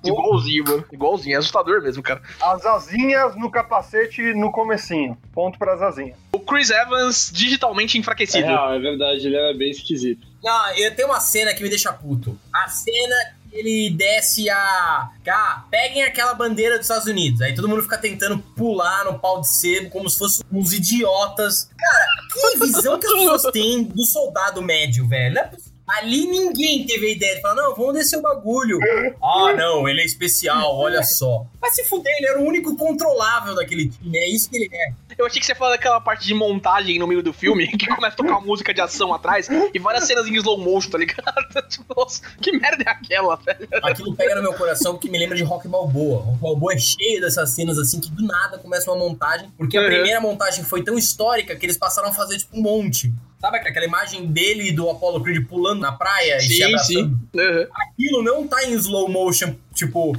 [0.04, 0.86] Igualzinho, mano.
[0.92, 2.22] Igualzinho, é assustador mesmo, cara.
[2.42, 2.99] As asinhas
[3.38, 5.18] no capacete no comecinho.
[5.34, 6.18] Ponto pras asinhas.
[6.32, 8.46] O Chris Evans digitalmente É enfraquecido.
[8.48, 10.28] real, é verdade, ele era bem esquisito.
[10.44, 12.38] Não, eu tenho uma cena que me deixa puto.
[12.54, 13.16] A cena
[13.50, 15.10] que ele desce a.
[15.24, 17.42] Cá, peguem aquela bandeira dos Estados Unidos.
[17.42, 21.70] Aí todo mundo fica tentando pular no pau de sebo como se fossem uns idiotas.
[21.78, 22.06] Cara,
[22.54, 25.34] que visão que as pessoas têm do soldado médio, velho?
[25.36, 25.69] Não é possível.
[25.98, 28.80] Ali ninguém teve a ideia de falar, não, vamos descer o bagulho.
[29.24, 31.46] Ah, não, ele é especial, olha só.
[31.62, 34.92] Mas se fuder, ele era o único controlável daquele time, é isso que ele é.
[35.18, 38.14] Eu achei que você falar daquela parte de montagem no meio do filme, que começa
[38.14, 41.20] a tocar uma música de ação atrás e várias cenas em slow motion, tá ligado?
[41.70, 43.68] Tipo, nossa, que merda é aquela, velho?
[43.84, 46.22] Aquilo pega no meu coração porque me lembra de Rock Balboa.
[46.24, 49.82] Rock Balboa é cheio dessas cenas assim que do nada começa uma montagem, porque a
[49.82, 49.88] Uhum.
[49.88, 53.12] primeira montagem foi tão histórica que eles passaram a fazer tipo um monte.
[53.40, 56.86] Sabe aquela imagem dele e do Apollo Creed pulando na praia e se Sim, abraçando?
[56.86, 57.40] sim.
[57.40, 57.68] Uhum.
[57.74, 60.12] Aquilo não tá em slow motion, tipo,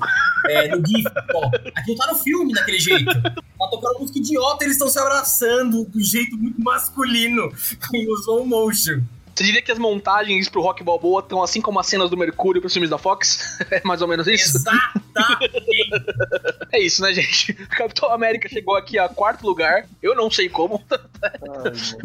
[0.48, 1.04] é, no GIF,
[1.34, 1.50] ó.
[1.74, 3.12] Aquilo tá no filme daquele jeito.
[3.22, 7.52] Tá tocando música idiota e eles estão se abraçando do jeito muito masculino,
[7.94, 9.02] em slow motion.
[9.34, 12.60] Você diria que as montagens pro Rock Balboa estão assim como as cenas do Mercúrio
[12.60, 13.58] pros filmes da Fox?
[13.70, 14.56] É mais ou menos isso?
[14.56, 15.00] Exatamente.
[16.72, 17.52] É isso, né, gente?
[17.70, 19.86] Capitão América chegou aqui a quarto lugar.
[20.00, 20.80] Eu não sei como.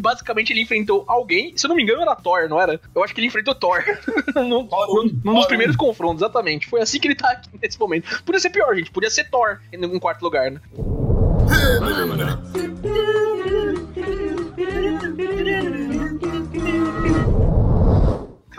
[0.00, 1.56] Basicamente, ele enfrentou alguém.
[1.56, 2.80] Se eu não me engano, era Thor, não era?
[2.94, 3.84] Eu acho que ele enfrentou Thor.
[4.34, 6.66] num, um, dos primeiros confrontos, exatamente.
[6.66, 8.22] Foi assim que ele tá aqui nesse momento.
[8.24, 8.90] Podia ser pior, gente.
[8.90, 10.60] Podia ser Thor em em quarto lugar, né?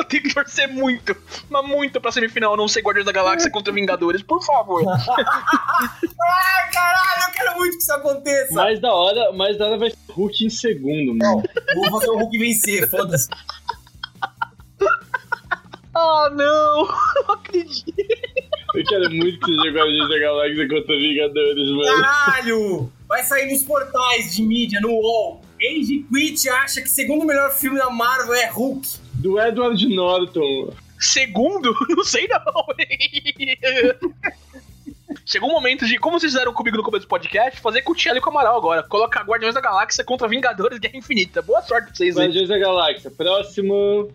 [0.07, 1.15] Tenho que torcer muito,
[1.49, 4.83] mas muito pra semifinal não ser Guardiões da Galáxia contra Vingadores, por favor.
[4.89, 8.53] Ai, caralho, eu quero muito que isso aconteça.
[8.53, 11.43] Mais da hora, mais da hora vai ser Hulk em segundo, mano.
[11.75, 13.27] Vou fazer o Hulk vencer, foda-se.
[15.95, 16.87] Ah, não!
[17.27, 17.93] Não acredito.
[18.75, 22.01] Eu quero muito que seja Guardiões da Galáxia contra Vingadores, mano.
[22.01, 22.91] Caralho!
[23.07, 25.41] Vai sair nos portais de mídia, no UOL.
[25.55, 28.87] Andy Quit acha que segundo melhor filme da Marvel é Hulk.
[29.17, 30.73] Do Edward Norton.
[30.99, 31.75] Segundo?
[31.89, 32.41] Não sei não.
[35.25, 37.95] Chegou o momento de, como vocês fizeram comigo no começo do podcast, fazer com o
[37.95, 38.83] Thiago e com o Amaral agora.
[38.83, 41.41] Colocar Guardiões da Galáxia contra Vingadores Guerra Infinita.
[41.41, 42.25] Boa sorte pra vocês aí.
[42.27, 43.11] Guardiões da Galáxia.
[43.11, 44.09] Próximo.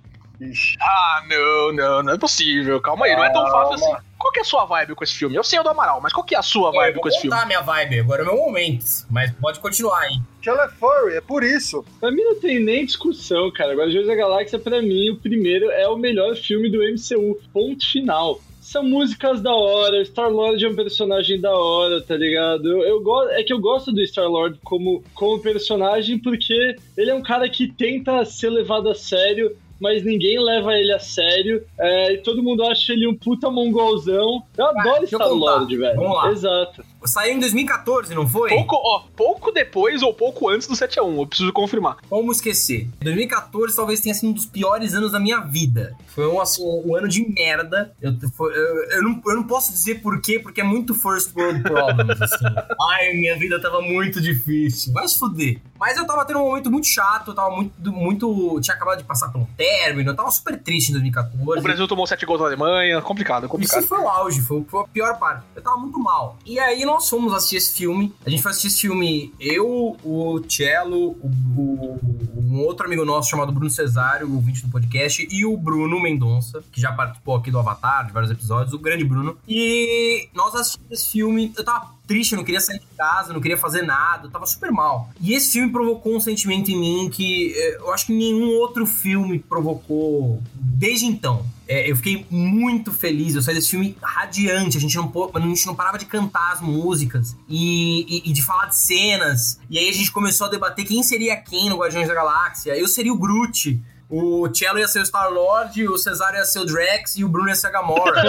[0.81, 2.81] Ah, não, não, não é possível.
[2.81, 4.05] Calma aí, não é tão fácil assim.
[4.23, 5.35] Qual que é a sua vibe com esse filme?
[5.35, 7.17] Eu sei o do Amaral, mas qual que é a sua vibe eu com esse
[7.17, 7.35] vou filme?
[7.37, 8.85] contar a minha vibe, agora é o meu momento.
[9.11, 10.19] Mas pode continuar aí.
[10.47, 11.85] Ela é furry, é por isso.
[11.99, 13.75] Pra mim não tem nem discussão, cara.
[13.75, 17.39] Guardiões da Galáxia, pra mim, o primeiro é o melhor filme do MCU.
[17.53, 18.41] Ponto final.
[18.61, 22.65] São músicas da hora, Star-Lord é um personagem da hora, tá ligado?
[22.69, 27.15] Eu, eu go- é que eu gosto do Star-Lord como, como personagem porque ele é
[27.15, 31.65] um cara que tenta ser levado a sério, mas ninguém leva ele a sério.
[31.77, 34.41] É, e todo mundo acha ele um puta mongolzão.
[34.57, 35.97] Eu adoro eu Star-Lord, velho.
[35.97, 36.31] Vamos lá.
[36.31, 36.85] Exato.
[37.05, 38.51] Saiu em 2014, não foi?
[38.51, 41.97] Pouco, ó, pouco depois ou pouco antes do 7x1, eu preciso confirmar.
[42.09, 42.89] Como esquecer?
[43.01, 45.97] 2014 talvez tenha sido um dos piores anos da minha vida.
[46.15, 47.93] Foi um, assim, um ano de merda.
[48.01, 51.35] Eu, foi, eu, eu, não, eu não posso dizer por quê, porque é muito first
[51.35, 52.45] world problems, assim.
[52.93, 54.93] Ai, minha vida tava muito difícil.
[54.93, 55.61] Vai se fuder.
[55.79, 58.61] Mas eu tava tendo um momento muito chato, eu tava muito, muito.
[58.61, 61.59] Tinha acabado de passar pelo término, eu tava super triste em 2014.
[61.59, 63.81] O Brasil tomou 7 gols da Alemanha, complicado, complicado.
[63.81, 65.45] Isso foi o auge, foi, foi a pior parte.
[65.57, 66.37] Eu tava muito mal.
[66.47, 68.15] E aí nós fomos assistir esse filme.
[68.25, 72.01] A gente foi assistir esse filme, eu, o Cello, o, o,
[72.37, 76.63] um outro amigo nosso chamado Bruno Cesário, o ouvinte do podcast, e o Bruno Mendonça,
[76.71, 79.39] que já participou aqui do Avatar, de vários episódios, o grande Bruno.
[79.49, 83.57] E nós assistimos esse filme, eu tava triste, não queria sair de casa, não queria
[83.57, 85.11] fazer nada, tava super mal.
[85.21, 88.87] E esse filme provocou um sentimento em mim que eh, eu acho que nenhum outro
[88.87, 91.45] filme provocou desde então.
[91.69, 95.67] É, eu fiquei muito feliz, eu saí desse filme radiante, a gente não, a gente
[95.67, 99.59] não parava de cantar as músicas e, e, e, de falar de cenas.
[99.71, 102.77] E aí a gente começou a debater quem seria quem no Guardiões da Galáxia.
[102.77, 103.81] Eu seria o Groot.
[104.15, 107.49] O Cello ia ser o Star-Lord, o Cesário ia ser o Drax e o Bruno
[107.49, 108.23] ia ser a Gamora.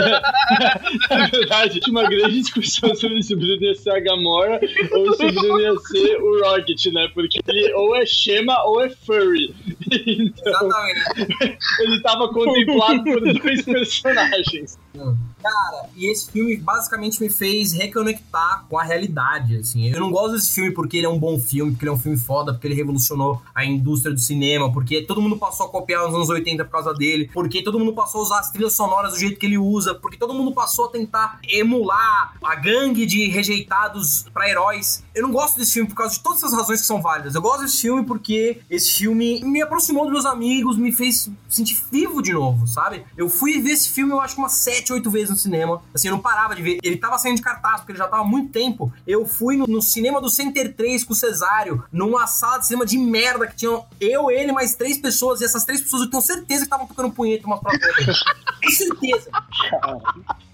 [1.10, 4.62] Na verdade, tinha uma grande discussão sobre se o Bruno ia ser a Gamora
[4.94, 7.10] ou se o Bruno ia ser o Rocket, né?
[7.14, 9.54] Porque ele ou é Shema ou é Furry.
[9.92, 11.58] Então, Exatamente.
[11.82, 14.80] Ele tava contemplado por dois personagens.
[15.44, 19.90] Cara, e esse filme basicamente me fez reconectar com a realidade, assim.
[19.90, 22.00] Eu não gosto desse filme porque ele é um bom filme, porque ele é um
[22.00, 26.04] filme foda, porque ele revolucionou a indústria do cinema, porque todo mundo passou a copiar
[26.04, 29.12] nos anos 80 por causa dele, porque todo mundo passou a usar as trilhas sonoras
[29.12, 33.28] do jeito que ele usa, porque todo mundo passou a tentar emular a gangue de
[33.28, 35.04] rejeitados para heróis.
[35.14, 37.36] Eu não gosto desse filme por causa de todas essas razões que são válidas.
[37.36, 41.84] Eu gosto desse filme porque esse filme me aproximou dos meus amigos, me fez sentir
[41.92, 43.04] vivo de novo, sabe?
[43.18, 45.82] Eu fui ver esse filme, eu acho umas sete, oito vezes no cinema.
[45.94, 46.80] Assim, eu não parava de ver.
[46.84, 48.92] Ele tava saindo de cartaz, porque ele já tava há muito tempo.
[49.06, 52.86] Eu fui no, no cinema do Center 3 com o Cesário, numa sala de cinema
[52.86, 55.42] de merda que tinham eu, ele, mais três pessoas.
[55.42, 57.90] E essas três pessoas eu tenho certeza que estavam tocando punheta umas pra outra.
[58.64, 59.30] Com certeza.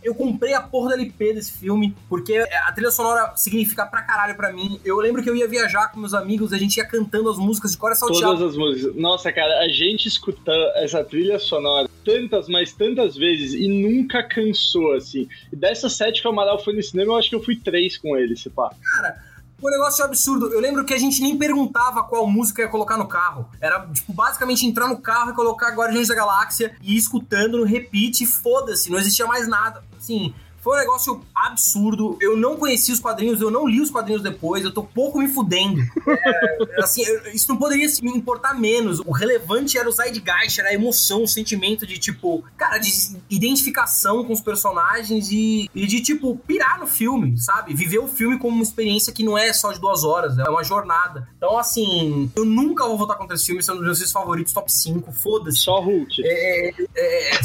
[0.02, 4.36] Eu comprei a porra da LP desse filme, porque a trilha sonora significa pra caralho
[4.36, 4.80] pra mim.
[4.84, 7.72] Eu lembro que eu ia viajar com meus amigos, a gente ia cantando as músicas
[7.72, 8.38] de cor salteado.
[8.38, 8.96] Todas as músicas.
[8.96, 14.94] Nossa, cara, a gente escuta essa trilha sonora tantas, mas tantas vezes e nunca cansou,
[14.96, 15.28] assim.
[15.52, 17.98] E dessas sete que o Amaral foi no cinema, eu acho que eu fui três
[17.98, 18.72] com ele, se pá.
[18.96, 19.18] Cara,
[19.62, 20.52] um negócio absurdo.
[20.52, 23.50] Eu lembro que a gente nem perguntava qual música ia colocar no carro.
[23.62, 27.66] Era, tipo, basicamente entrar no carro e colocar Guardiões da Galáxia e ir escutando no
[27.66, 29.84] repeat, foda-se, não existia mais nada.
[29.98, 32.18] Assim, foi um negócio absurdo.
[32.22, 35.28] Eu não conheci os quadrinhos, eu não li os quadrinhos depois, eu tô pouco me
[35.28, 35.82] fudendo.
[36.08, 37.04] É, assim,
[37.34, 39.00] isso não poderia me importar menos.
[39.00, 42.90] O relevante era o Zeitgeist, era a emoção, o sentimento de, tipo, cara, de
[43.30, 47.74] identificação com os personagens e, e de, tipo, pirar no filme, sabe?
[47.74, 50.64] Viver o filme como uma experiência que não é só de duas horas, é uma
[50.64, 51.28] jornada.
[51.38, 54.72] Então, assim, eu nunca vou votar contra esse filme, sendo um dos meus favoritos, top
[54.72, 55.60] 5, foda-se.
[55.60, 56.22] Só Hulk.
[56.24, 57.40] É, é, é, é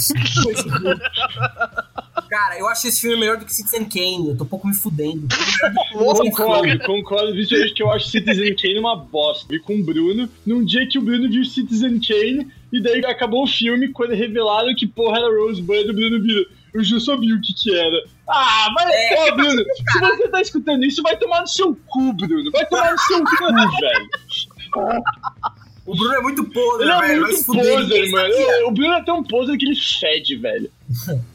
[2.28, 4.30] Cara, eu acho esse filme melhor do que Citizen Kane.
[4.30, 5.28] Eu tô um pouco me fudendo.
[5.92, 7.34] concordo, concordo.
[7.34, 9.46] Visto que eu acho Citizen Kane uma bosta.
[9.48, 13.44] Vi com o Bruno, num dia que o Bruno viu Citizen Kane, e daí acabou
[13.44, 16.46] o filme, quando revelaram que porra era Rosebud, o Bruno vira.
[16.72, 18.04] Eu já sabia o que que era.
[18.28, 22.12] Ah, mas é, ó, Bruno, se você tá escutando isso, vai tomar no seu cu,
[22.14, 22.50] Bruno.
[22.50, 23.46] Vai tomar no seu cu,
[23.80, 25.02] velho.
[25.86, 27.22] O Bruno é muito podre, ele é velho.
[27.22, 28.34] muito poser, mano.
[28.66, 30.68] O Bruno é tão poser que ele fede, velho.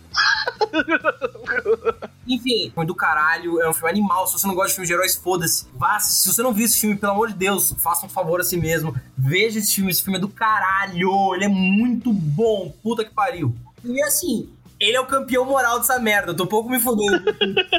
[2.28, 4.28] Enfim, do caralho, é um filme animal.
[4.28, 5.66] Se você não gosta de filmes de heróis, foda-se.
[5.74, 8.43] Vá, se você não viu esse filme, pelo amor de Deus, faça um favor a
[8.43, 8.95] si mesmo.
[9.18, 11.34] Veja esse filme, esse filme é do caralho.
[11.34, 12.74] Ele é muito bom.
[12.84, 13.55] Puta que pariu.
[13.84, 14.49] E assim,
[14.80, 16.32] ele é o campeão moral dessa merda.
[16.32, 17.24] Eu tô um pouco me fudendo.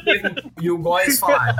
[0.60, 1.54] e o Góis falar.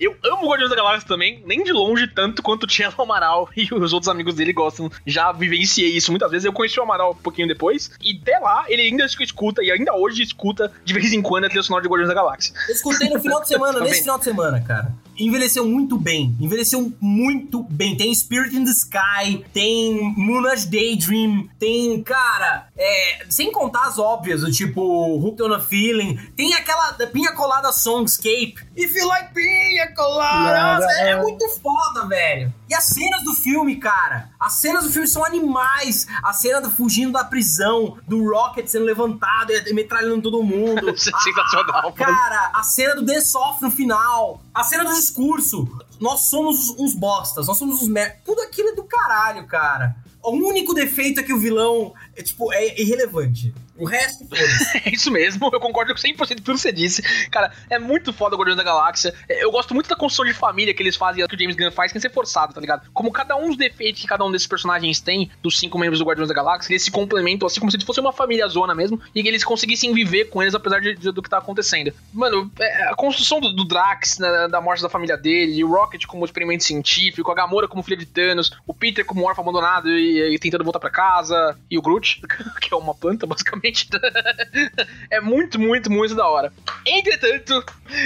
[0.00, 3.68] Eu amo Guardiões da Galáxia também, nem de longe tanto quanto o Tielo Amaral e
[3.74, 4.90] os outros amigos dele gostam.
[5.06, 6.44] Já vivenciei isso muitas vezes.
[6.44, 9.94] Eu conheci o Amaral um pouquinho depois, e até lá ele ainda escuta, e ainda
[9.94, 12.54] hoje escuta de vez em quando a trilha sonora de Guardiões da Galáxia.
[12.68, 16.36] Eu escutei no final de semana, nesse final de semana, cara envelheceu muito bem.
[16.40, 17.96] Envelheceu muito bem.
[17.96, 24.42] Tem Spirit in the Sky, tem Moonage Daydream, tem, cara, é, sem contar as óbvias,
[24.42, 24.80] do tipo
[25.18, 28.56] Hooked on a Feeling, tem aquela Pinha Colada Songscape.
[28.76, 32.52] If you like Pinha Colada, é, é muito foda, velho.
[32.68, 36.06] E as cenas do filme, cara, as cenas do filme são animais.
[36.22, 40.92] A cena do fugindo da prisão, do Rocket sendo levantado e metralhando todo mundo.
[40.96, 45.66] Sensacional, Cara, a cena do The Soft no final, a cena dos discurso.
[45.98, 48.20] Nós somos uns bostas, nós somos uns mer...
[48.24, 49.96] Tudo aquilo é do caralho, cara.
[50.22, 53.54] O único defeito é que o vilão é, tipo, é irrelevante.
[53.78, 54.26] O resto,
[54.84, 57.02] É isso mesmo, eu concordo com 100% com tudo que você disse.
[57.30, 59.14] Cara, é muito foda o Guardiões da Galáxia.
[59.28, 61.70] É, eu gosto muito da construção de família que eles fazem, que o James Gunn
[61.70, 62.90] faz, sem ser forçado, tá ligado?
[62.92, 66.04] Como cada um dos defeitos que cada um desses personagens tem, dos cinco membros do
[66.04, 69.22] Guardiões da Galáxia, eles se complementam, assim como se fosse uma família zona mesmo, e
[69.22, 71.92] que eles conseguissem viver com eles apesar de, de do que tá acontecendo.
[72.12, 76.04] Mano, é, a construção do, do Drax, né, da morte da família dele, o Rocket
[76.06, 80.34] como experimento científico, a Gamora como filha de Thanos, o Peter como órfão abandonado e,
[80.34, 82.20] e tentando voltar para casa, e o Groot,
[82.60, 83.67] que é uma planta, basicamente.
[85.10, 86.52] é muito, muito, muito da hora.
[86.90, 87.64] Entretanto,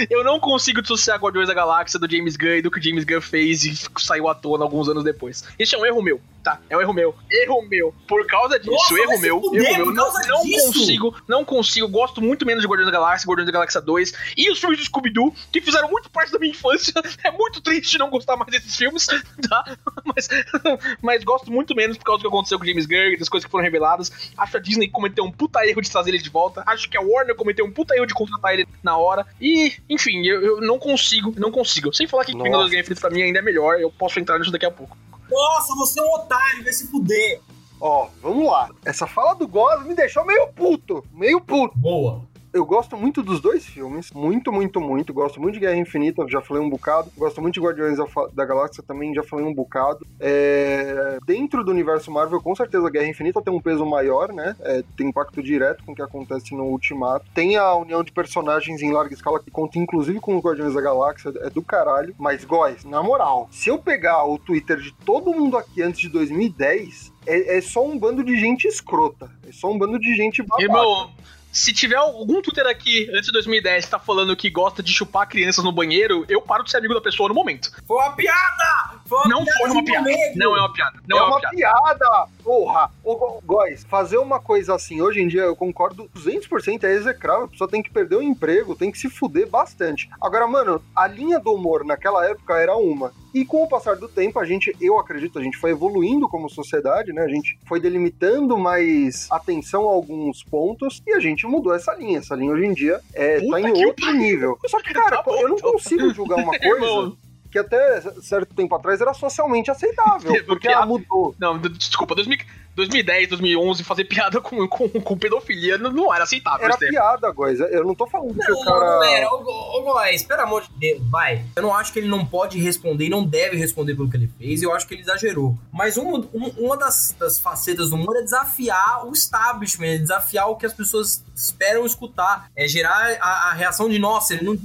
[0.09, 3.05] eu não consigo dissociar Guardiões da Galáxia do James Gunn e do que o James
[3.05, 5.43] Gunn fez e saiu à tona alguns anos depois.
[5.57, 6.59] Isso é um erro meu, tá?
[6.69, 7.15] É um erro meu.
[7.31, 7.93] Erro meu.
[8.07, 9.41] Por causa disso, Nossa, erro meu.
[9.41, 9.93] Fuder, erro meu.
[9.93, 11.87] Não, não consigo, não consigo.
[11.87, 14.85] Gosto muito menos de Guardiões da Galáxia, Guardiões da Galáxia 2 e os filmes do
[14.85, 16.93] Scooby-Doo, que fizeram muito parte da minha infância.
[17.23, 19.05] É muito triste não gostar mais desses filmes,
[19.47, 19.77] tá?
[20.03, 20.27] Mas,
[21.01, 23.45] mas gosto muito menos por causa do que aconteceu com o James Gunn, das coisas
[23.45, 24.11] que foram reveladas.
[24.37, 26.63] Acho a Disney cometeu um puta erro de trazer ele de volta.
[26.65, 29.25] Acho que a Warner cometeu um puta erro de contratar ele na hora.
[29.39, 31.93] E, enfim, eu, eu não consigo, não consigo.
[31.93, 34.51] Sem falar que Vingadores Guerra Infinita pra mim ainda é melhor, eu posso entrar nisso
[34.51, 34.97] daqui a pouco.
[35.29, 37.41] Nossa, você é um otário, vai se fuder.
[37.79, 38.69] Ó, vamos lá.
[38.85, 41.03] Essa fala do Goz me deixou meio puto.
[41.11, 41.77] Meio puto.
[41.77, 42.21] Boa.
[42.53, 45.11] Eu gosto muito dos dois filmes, muito, muito, muito.
[45.11, 47.11] Gosto muito de Guerra Infinita, já falei um bocado.
[47.17, 47.97] Gosto muito de Guardiões
[48.31, 50.05] da Galáxia, também já falei um bocado.
[50.19, 51.17] É...
[51.25, 54.55] Dentro do universo Marvel, com certeza, Guerra Infinita tem um peso maior, né?
[54.61, 57.25] É, tem impacto direto com o que acontece no Ultimato.
[57.33, 60.81] Tem a união de personagens em larga escala, que conta inclusive com os Guardiões da
[60.81, 62.13] Galáxia, é do caralho.
[62.19, 66.09] Mas, Góis, na moral, se eu pegar o Twitter de todo mundo aqui antes de
[66.09, 69.31] 2010, é, é só um bando de gente escrota.
[69.47, 70.61] É só um bando de gente babaca.
[70.61, 71.09] Irmão,
[71.53, 75.29] se tiver algum Twitter aqui antes de 2010 que tá falando que gosta de chupar
[75.29, 77.71] crianças no banheiro, eu paro de ser amigo da pessoa no momento.
[77.87, 78.99] Foi uma piada!
[79.05, 80.09] Foi uma não piada foi uma piada.
[80.09, 80.37] momento.
[80.37, 80.99] Não é uma piada.
[81.07, 81.55] Não é, é, uma piada.
[81.55, 82.27] piada.
[82.43, 82.91] Porra!
[83.03, 87.47] Ô, Góis, fazer uma coisa assim, hoje em dia eu concordo 200% é execrável, a
[87.47, 90.09] pessoa tem que perder o emprego, tem que se fuder bastante.
[90.19, 93.13] Agora, mano, a linha do humor naquela época era uma.
[93.33, 96.49] E com o passar do tempo, a gente, eu acredito, a gente foi evoluindo como
[96.49, 97.23] sociedade, né?
[97.23, 102.19] A gente foi delimitando mais atenção a alguns pontos e a gente mudou essa linha.
[102.19, 104.59] Essa linha hoje em dia é, tá em outro nível.
[104.67, 105.71] Só que, cara, Tá bom, eu não então.
[105.71, 107.13] consigo julgar uma coisa
[107.51, 111.35] que até certo tempo atrás era socialmente aceitável, porque ela mudou.
[111.39, 112.39] Não, desculpa, 2000
[112.75, 116.65] 2010, 2011, fazer piada com, com, com pedofilia não, não era aceitável.
[116.65, 117.59] Era piada, Góis.
[117.59, 118.79] Eu não tô falando que o Não, cara.
[118.79, 119.29] não era.
[119.31, 121.45] Ô, Góis, pelo amor de Deus, vai.
[121.55, 124.29] Eu não acho que ele não pode responder e não deve responder pelo que ele
[124.39, 124.61] fez.
[124.63, 125.57] Eu acho que ele exagerou.
[125.71, 130.49] Mas uma, um- uma das, das facetas do humor é desafiar o establishment, é desafiar
[130.49, 132.49] o que as pessoas esperam escutar.
[132.55, 134.57] É gerar a, a reação de, nossa, ele não.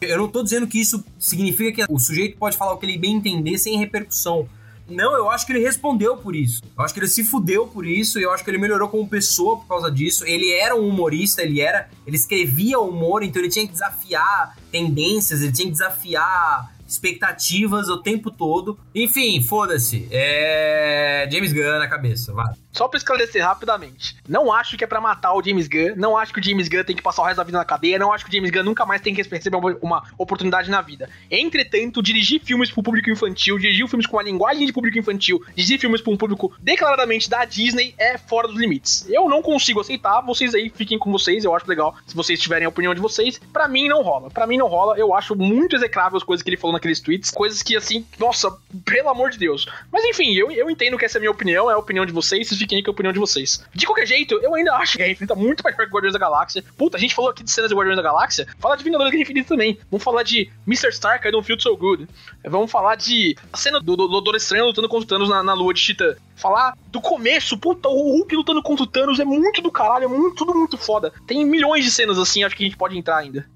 [0.00, 2.98] Eu não tô dizendo que isso significa que o sujeito pode falar o que ele
[2.98, 4.48] bem entender sem repercussão.
[4.88, 6.62] Não, eu acho que ele respondeu por isso.
[6.76, 9.08] Eu acho que ele se fudeu por isso e eu acho que ele melhorou como
[9.08, 10.26] pessoa por causa disso.
[10.26, 15.40] Ele era um humorista, ele era, ele escrevia humor, então ele tinha que desafiar tendências,
[15.40, 18.78] ele tinha que desafiar expectativas o tempo todo.
[18.94, 20.06] Enfim, foda-se.
[20.10, 22.52] É James Gunn na cabeça, vai.
[22.74, 24.16] Só pra esclarecer rapidamente.
[24.28, 25.94] Não acho que é pra matar o James Gunn.
[25.96, 28.00] Não acho que o James Gunn tem que passar o resto da vida na cadeia.
[28.00, 30.82] Não acho que o James Gunn nunca mais tem que receber uma, uma oportunidade na
[30.82, 31.08] vida.
[31.30, 35.78] Entretanto, dirigir filmes pro público infantil, dirigir filmes com uma linguagem de público infantil, dirigir
[35.78, 39.06] filmes pra um público declaradamente da Disney é fora dos limites.
[39.08, 40.20] Eu não consigo aceitar.
[40.22, 41.44] Vocês aí fiquem com vocês.
[41.44, 43.40] Eu acho legal se vocês tiverem a opinião de vocês.
[43.52, 44.30] Pra mim não rola.
[44.30, 44.98] Pra mim não rola.
[44.98, 47.30] Eu acho muito execrável as coisas que ele falou naqueles tweets.
[47.30, 48.50] Coisas que assim, nossa,
[48.84, 49.66] pelo amor de Deus.
[49.92, 52.12] Mas enfim, eu, eu entendo que essa é a minha opinião, é a opinião de
[52.12, 53.64] vocês, vocês fiquem aí com a opinião de vocês.
[53.74, 56.18] De qualquer jeito, eu ainda acho que a Infinita tá muito melhor que Guardiões da
[56.18, 56.64] Galáxia.
[56.76, 59.16] Puta, a gente falou aqui de cenas de Guardiões da Galáxia, fala de Vingadores da
[59.16, 59.78] Guerra Infinita também.
[59.90, 60.88] Vamos falar de Mr.
[60.88, 62.08] Stark, I Don't Feel So Good.
[62.44, 65.74] Vamos falar de a cena do Doutor Estranho lutando contra o Thanos na, na lua
[65.74, 66.14] de Titã.
[66.36, 70.08] Falar do começo, puta, o Hulk lutando contra o Thanos é muito do caralho, é
[70.08, 71.12] muito, tudo muito foda.
[71.26, 73.46] Tem milhões de cenas assim, acho que a gente pode entrar ainda.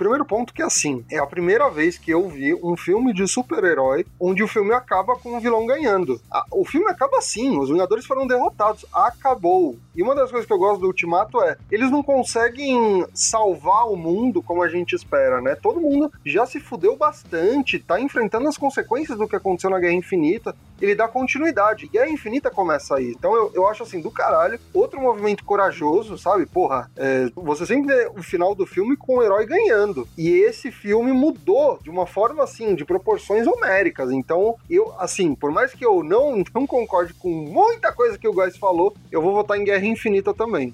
[0.00, 4.06] Primeiro ponto que assim, é a primeira vez que eu vi um filme de super-herói
[4.18, 6.18] onde o filme acaba com o vilão ganhando.
[6.30, 9.76] A- O filme acaba assim, os Vingadores foram derrotados, acabou.
[9.94, 13.96] E uma das coisas que eu gosto do Ultimato é, eles não conseguem salvar o
[13.96, 15.54] mundo como a gente espera, né?
[15.54, 19.92] Todo mundo já se fudeu bastante, tá enfrentando as consequências do que aconteceu na Guerra
[19.92, 21.86] Infinita, ele dá continuidade.
[21.88, 23.10] Guerra Infinita começa aí.
[23.10, 26.46] Então eu, eu acho assim, do caralho, outro movimento corajoso, sabe?
[26.46, 29.89] Porra, é, você sempre vê o final do filme com o herói ganhando.
[30.16, 34.10] E esse filme mudou de uma forma assim, de proporções homéricas.
[34.10, 38.32] Então, eu, assim, por mais que eu não, não concorde com muita coisa que o
[38.32, 40.72] Guys falou, eu vou votar em Guerra Infinita também.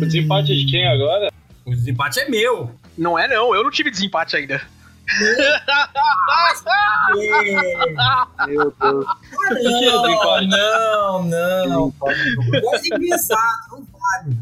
[0.00, 1.32] O desempate é de quem agora?
[1.64, 2.70] O desempate é meu.
[2.96, 4.60] Não é não, eu não tive desempate ainda.
[8.46, 9.06] Meu Deus.
[10.48, 11.90] Não, não, não.
[11.92, 12.16] Pode
[12.94, 14.36] engraçado, não vale.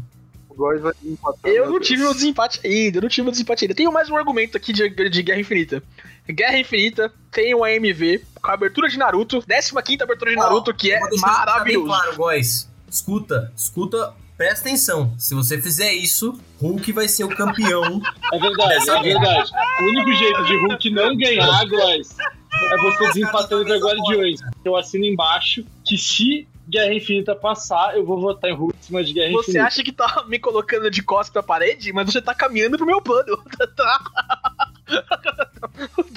[0.53, 1.51] O Góis vai empatar.
[1.51, 3.75] Eu não tive meu desempate ainda, eu não tive meu desempate ainda.
[3.75, 5.83] Tenho mais um argumento aqui de, de Guerra Infinita.
[6.29, 10.91] Guerra Infinita tem um AMV com a abertura de Naruto, 15 abertura de Naruto, que
[10.91, 11.87] é maravilhoso.
[11.87, 12.69] claro, guys.
[12.89, 15.13] Escuta, escuta, presta atenção.
[15.17, 18.01] Se você fizer isso, Hulk vai ser o campeão.
[18.33, 19.51] É verdade, é verdade.
[19.79, 24.39] O único jeito de Hulk não ganhar, Góis, é você desempatando com a Guardiões.
[24.65, 29.03] Eu assino embaixo que se Guerra Infinita passar, eu vou votar em Hulk em cima
[29.03, 29.67] de Guerra Você Infinita.
[29.67, 33.01] acha que tá me colocando de costas pra parede, mas você tá caminhando pro meu
[33.01, 33.37] plano.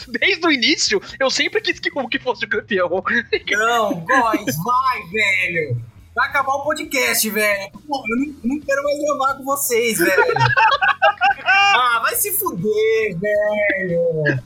[0.09, 2.89] Desde o início, eu sempre quis que o Hulk fosse o campeão.
[2.89, 5.81] Não, guys, vai, velho.
[6.15, 7.71] Vai acabar o podcast, velho.
[7.87, 10.25] Pô, eu não, não quero mais gravar com vocês, velho.
[11.45, 14.43] Ah, vai se fuder, velho.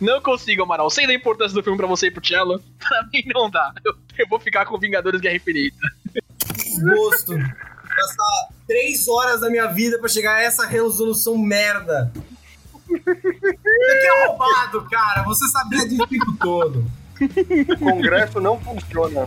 [0.00, 0.90] Não consigo, Amaral.
[0.90, 2.62] Sei da importância do filme pra você e pro Cello.
[2.78, 3.72] Pra mim não dá.
[3.84, 5.76] Eu, eu vou ficar com Vingadores Guerra Infinita.
[6.54, 7.34] Desgosto.
[7.36, 12.12] Gastar três horas da minha vida pra chegar a essa resolução merda.
[12.88, 15.22] Isso aqui é roubado, cara.
[15.24, 16.84] Você sabia disso o tempo todo.
[17.20, 19.26] O Congresso não funciona.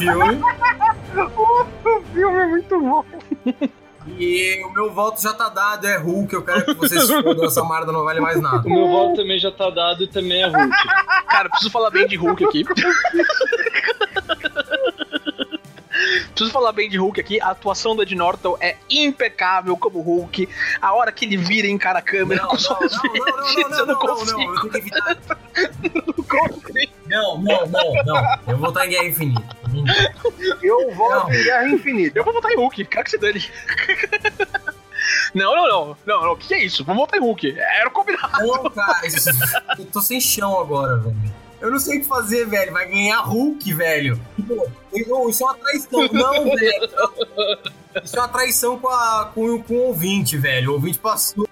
[0.00, 0.40] Filme.
[1.86, 3.04] O filme é muito bom.
[4.16, 6.32] E o meu voto já tá dado, é Hulk.
[6.32, 8.66] Eu quero que vocês se fodam, essa merda não vale mais nada.
[8.66, 10.76] O meu voto também já tá dado e também é Hulk.
[11.28, 12.64] Cara, eu preciso falar bem de Hulk aqui.
[16.28, 17.40] Preciso falar bem de Hulk aqui.
[17.40, 20.48] A atuação do Ed Norton é impecável como Hulk.
[20.80, 23.34] A hora que ele vira e encara a câmera Não, com não, não, não, não,
[23.44, 24.38] vertigens, não, eu não, não não, consigo.
[24.38, 25.16] não, eu tenho que evitar.
[25.94, 26.89] não consigo.
[27.10, 28.38] Não, não, não, não.
[28.46, 29.56] Eu vou estar em Guerra Infinita.
[30.62, 31.34] Eu voto Não.
[31.34, 32.18] em Guerra Infinita.
[32.18, 33.44] Eu vou votar em Hulk, quero que se dane.
[35.34, 35.96] Não, não, não.
[36.06, 36.32] Não, não.
[36.32, 36.84] O que é isso?
[36.84, 37.58] Vou votar em Hulk.
[37.58, 38.46] Era o combinado.
[38.46, 39.30] Não, cara, isso-
[39.78, 41.16] eu tô sem chão agora, velho.
[41.60, 42.72] Eu não sei o que fazer, velho.
[42.72, 44.20] Vai ganhar Hulk, velho.
[44.92, 46.08] Eu- isso é uma traição.
[46.12, 46.90] Não, velho.
[48.04, 50.70] Isso é uma traição com, a, com, com o ouvinte, velho.
[50.70, 51.48] O ouvinte passou.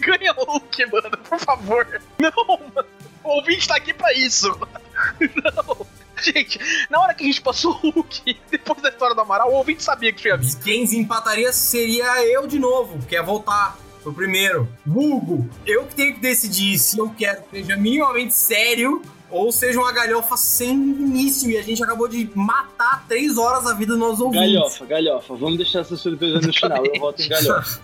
[0.00, 1.86] Ganha Hulk, mano, por favor.
[2.18, 2.32] Não,
[2.74, 2.88] mano.
[3.22, 4.48] O ouvinte tá aqui pra isso.
[5.20, 5.86] Não.
[6.22, 6.58] Gente,
[6.90, 9.82] na hora que a gente passou o Hulk, depois da história do Amaral, o ouvinte
[9.82, 10.62] sabia que tinha visto.
[10.62, 14.68] Quem empataria seria eu de novo, que é voltar pro primeiro.
[14.84, 19.78] Vulgo, eu que tenho que decidir se eu quero que seja minimamente sério ou seja
[19.78, 21.50] uma galhofa sem início.
[21.50, 24.52] E a gente acabou de matar três horas a vida dos nossos ouvintes.
[24.52, 25.34] Galhofa, galhofa.
[25.36, 26.84] Vamos deixar essa surpresa no final.
[26.84, 27.80] Eu voto em galhofa.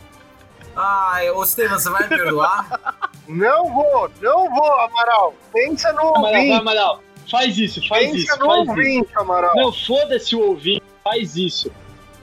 [0.74, 3.10] Ai, ô Estevam, você vai me perdoar?
[3.28, 5.34] Não vou, não vou, Amaral.
[5.52, 6.60] Pensa no Amaral, vai, ouvinte.
[6.60, 7.02] Amaral.
[7.30, 8.70] Faz isso, faz Pensa isso, no faz isso.
[8.70, 9.56] ouvinte, Amaral.
[9.56, 11.72] Não, foda-se o ouvinte, faz isso.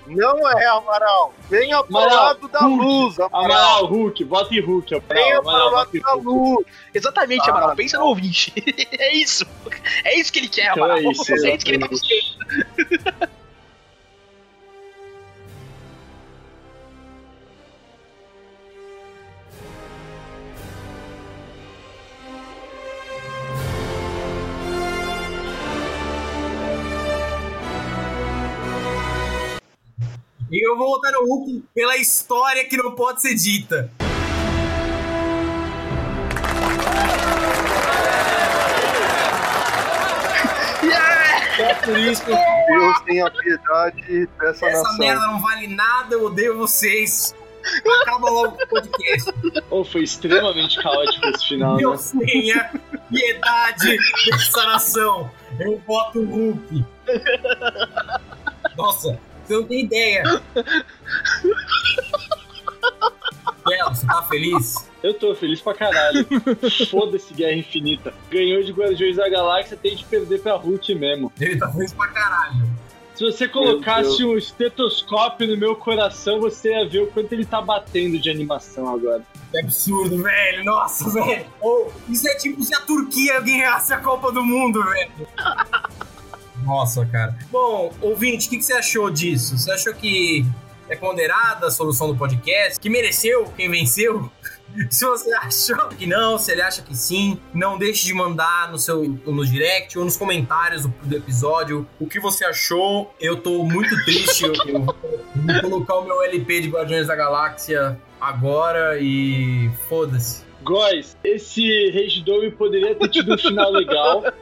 [0.06, 1.34] Não é, Amaral.
[1.50, 2.84] Venha pro Amaral, lado da Hulk.
[2.86, 3.46] luz, Amaral.
[3.46, 4.94] Amaral, Hulk, vota em Hulk.
[4.96, 6.66] Amaral, Venha pro Amaral, lado vota em da luz.
[6.94, 7.76] Exatamente, Ah, Amaral.
[7.76, 8.04] Pensa não.
[8.04, 8.54] no ouvinte.
[9.00, 9.46] É isso.
[10.04, 10.98] É isso que ele quer, Então Amaral.
[10.98, 13.30] é isso, é isso que ele tá buscando.
[30.54, 33.90] E eu vou votar no Hulk pela história que não pode ser dita.
[41.58, 44.98] Só por isso, Deus tenha piedade dessa Essa nação.
[44.98, 47.36] merda não vale nada, eu odeio vocês.
[48.02, 49.32] Acaba logo o podcast.
[49.72, 51.80] Oh, foi extremamente caótico esse final, né?
[51.80, 52.72] Deus tenha
[53.10, 53.98] piedade
[54.30, 55.32] dessa nação.
[55.60, 56.86] Eu boto o Hulk.
[58.78, 60.24] Nossa, você não tem ideia.
[63.66, 64.90] Belo, você tá feliz?
[65.02, 66.26] Eu tô feliz pra caralho.
[66.90, 68.14] Foda-se Guerra Infinita.
[68.30, 71.32] Ganhou de Guardiões da Galáxia, tem que perder pra Hulk mesmo.
[71.40, 72.74] Ele tá feliz pra caralho.
[73.16, 77.62] Se você colocasse um estetoscópio no meu coração, você ia ver o quanto ele tá
[77.62, 79.22] batendo de animação agora.
[79.52, 80.64] Que absurdo, velho.
[80.64, 81.46] Nossa, velho.
[81.62, 85.12] Oh, isso é tipo se a Turquia ganhasse a Copa do Mundo, velho.
[86.64, 87.38] Nossa, cara.
[87.52, 89.58] Bom, ouvinte, o que, que você achou disso?
[89.58, 90.46] Você achou que
[90.90, 92.80] é ponderada a solução do podcast?
[92.80, 94.32] Que mereceu quem venceu?
[94.90, 98.80] Se você achou que não, se ele acha que sim, não deixe de mandar no
[98.80, 103.14] seu no direct ou nos comentários do, do episódio o que você achou.
[103.22, 104.46] Eu tô muito triste.
[104.46, 110.44] eu, eu vou colocar o meu LP de Guardiões da Galáxia agora e foda-se.
[110.64, 114.24] Góis, esse Rage Dome poderia ter tido um final legal.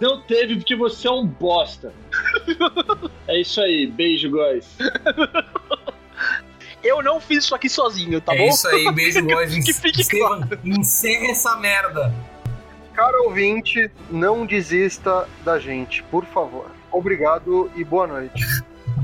[0.00, 1.92] Não teve porque você é um bosta.
[3.28, 4.66] É isso aí, beijo, Góis.
[6.82, 8.48] Eu não fiz isso aqui sozinho, tá é bom?
[8.48, 9.52] isso aí, beijo, nós.
[9.52, 12.14] Que fique Estevam, encerra essa merda.
[12.94, 16.70] Cara ouvinte, não desista da gente, por favor.
[16.90, 18.44] Obrigado e boa noite.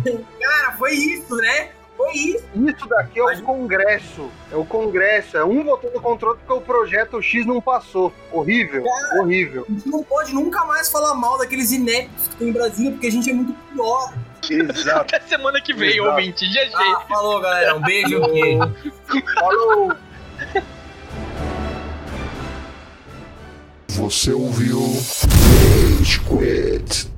[0.41, 1.71] Cara, foi isso, né?
[1.97, 2.45] Foi isso.
[2.55, 4.31] Isso daqui é o Congresso.
[4.53, 5.37] É o Congresso.
[5.37, 8.13] É um votando contra o outro porque o projeto X não passou.
[8.31, 8.85] Horrível,
[9.19, 9.65] horrível.
[9.69, 13.07] A gente não pode nunca mais falar mal daqueles ineptos que tem em Brasília, porque
[13.07, 14.13] a gente é muito pior.
[14.49, 15.15] Exato.
[15.15, 16.09] Até semana que vem, Exato.
[16.11, 16.47] ouvinte.
[16.47, 16.71] GG.
[16.75, 17.75] Ah, falou, galera.
[17.77, 18.21] Um beijo.
[19.35, 19.93] Falou!
[23.89, 27.16] Você ouviu Rage Quit.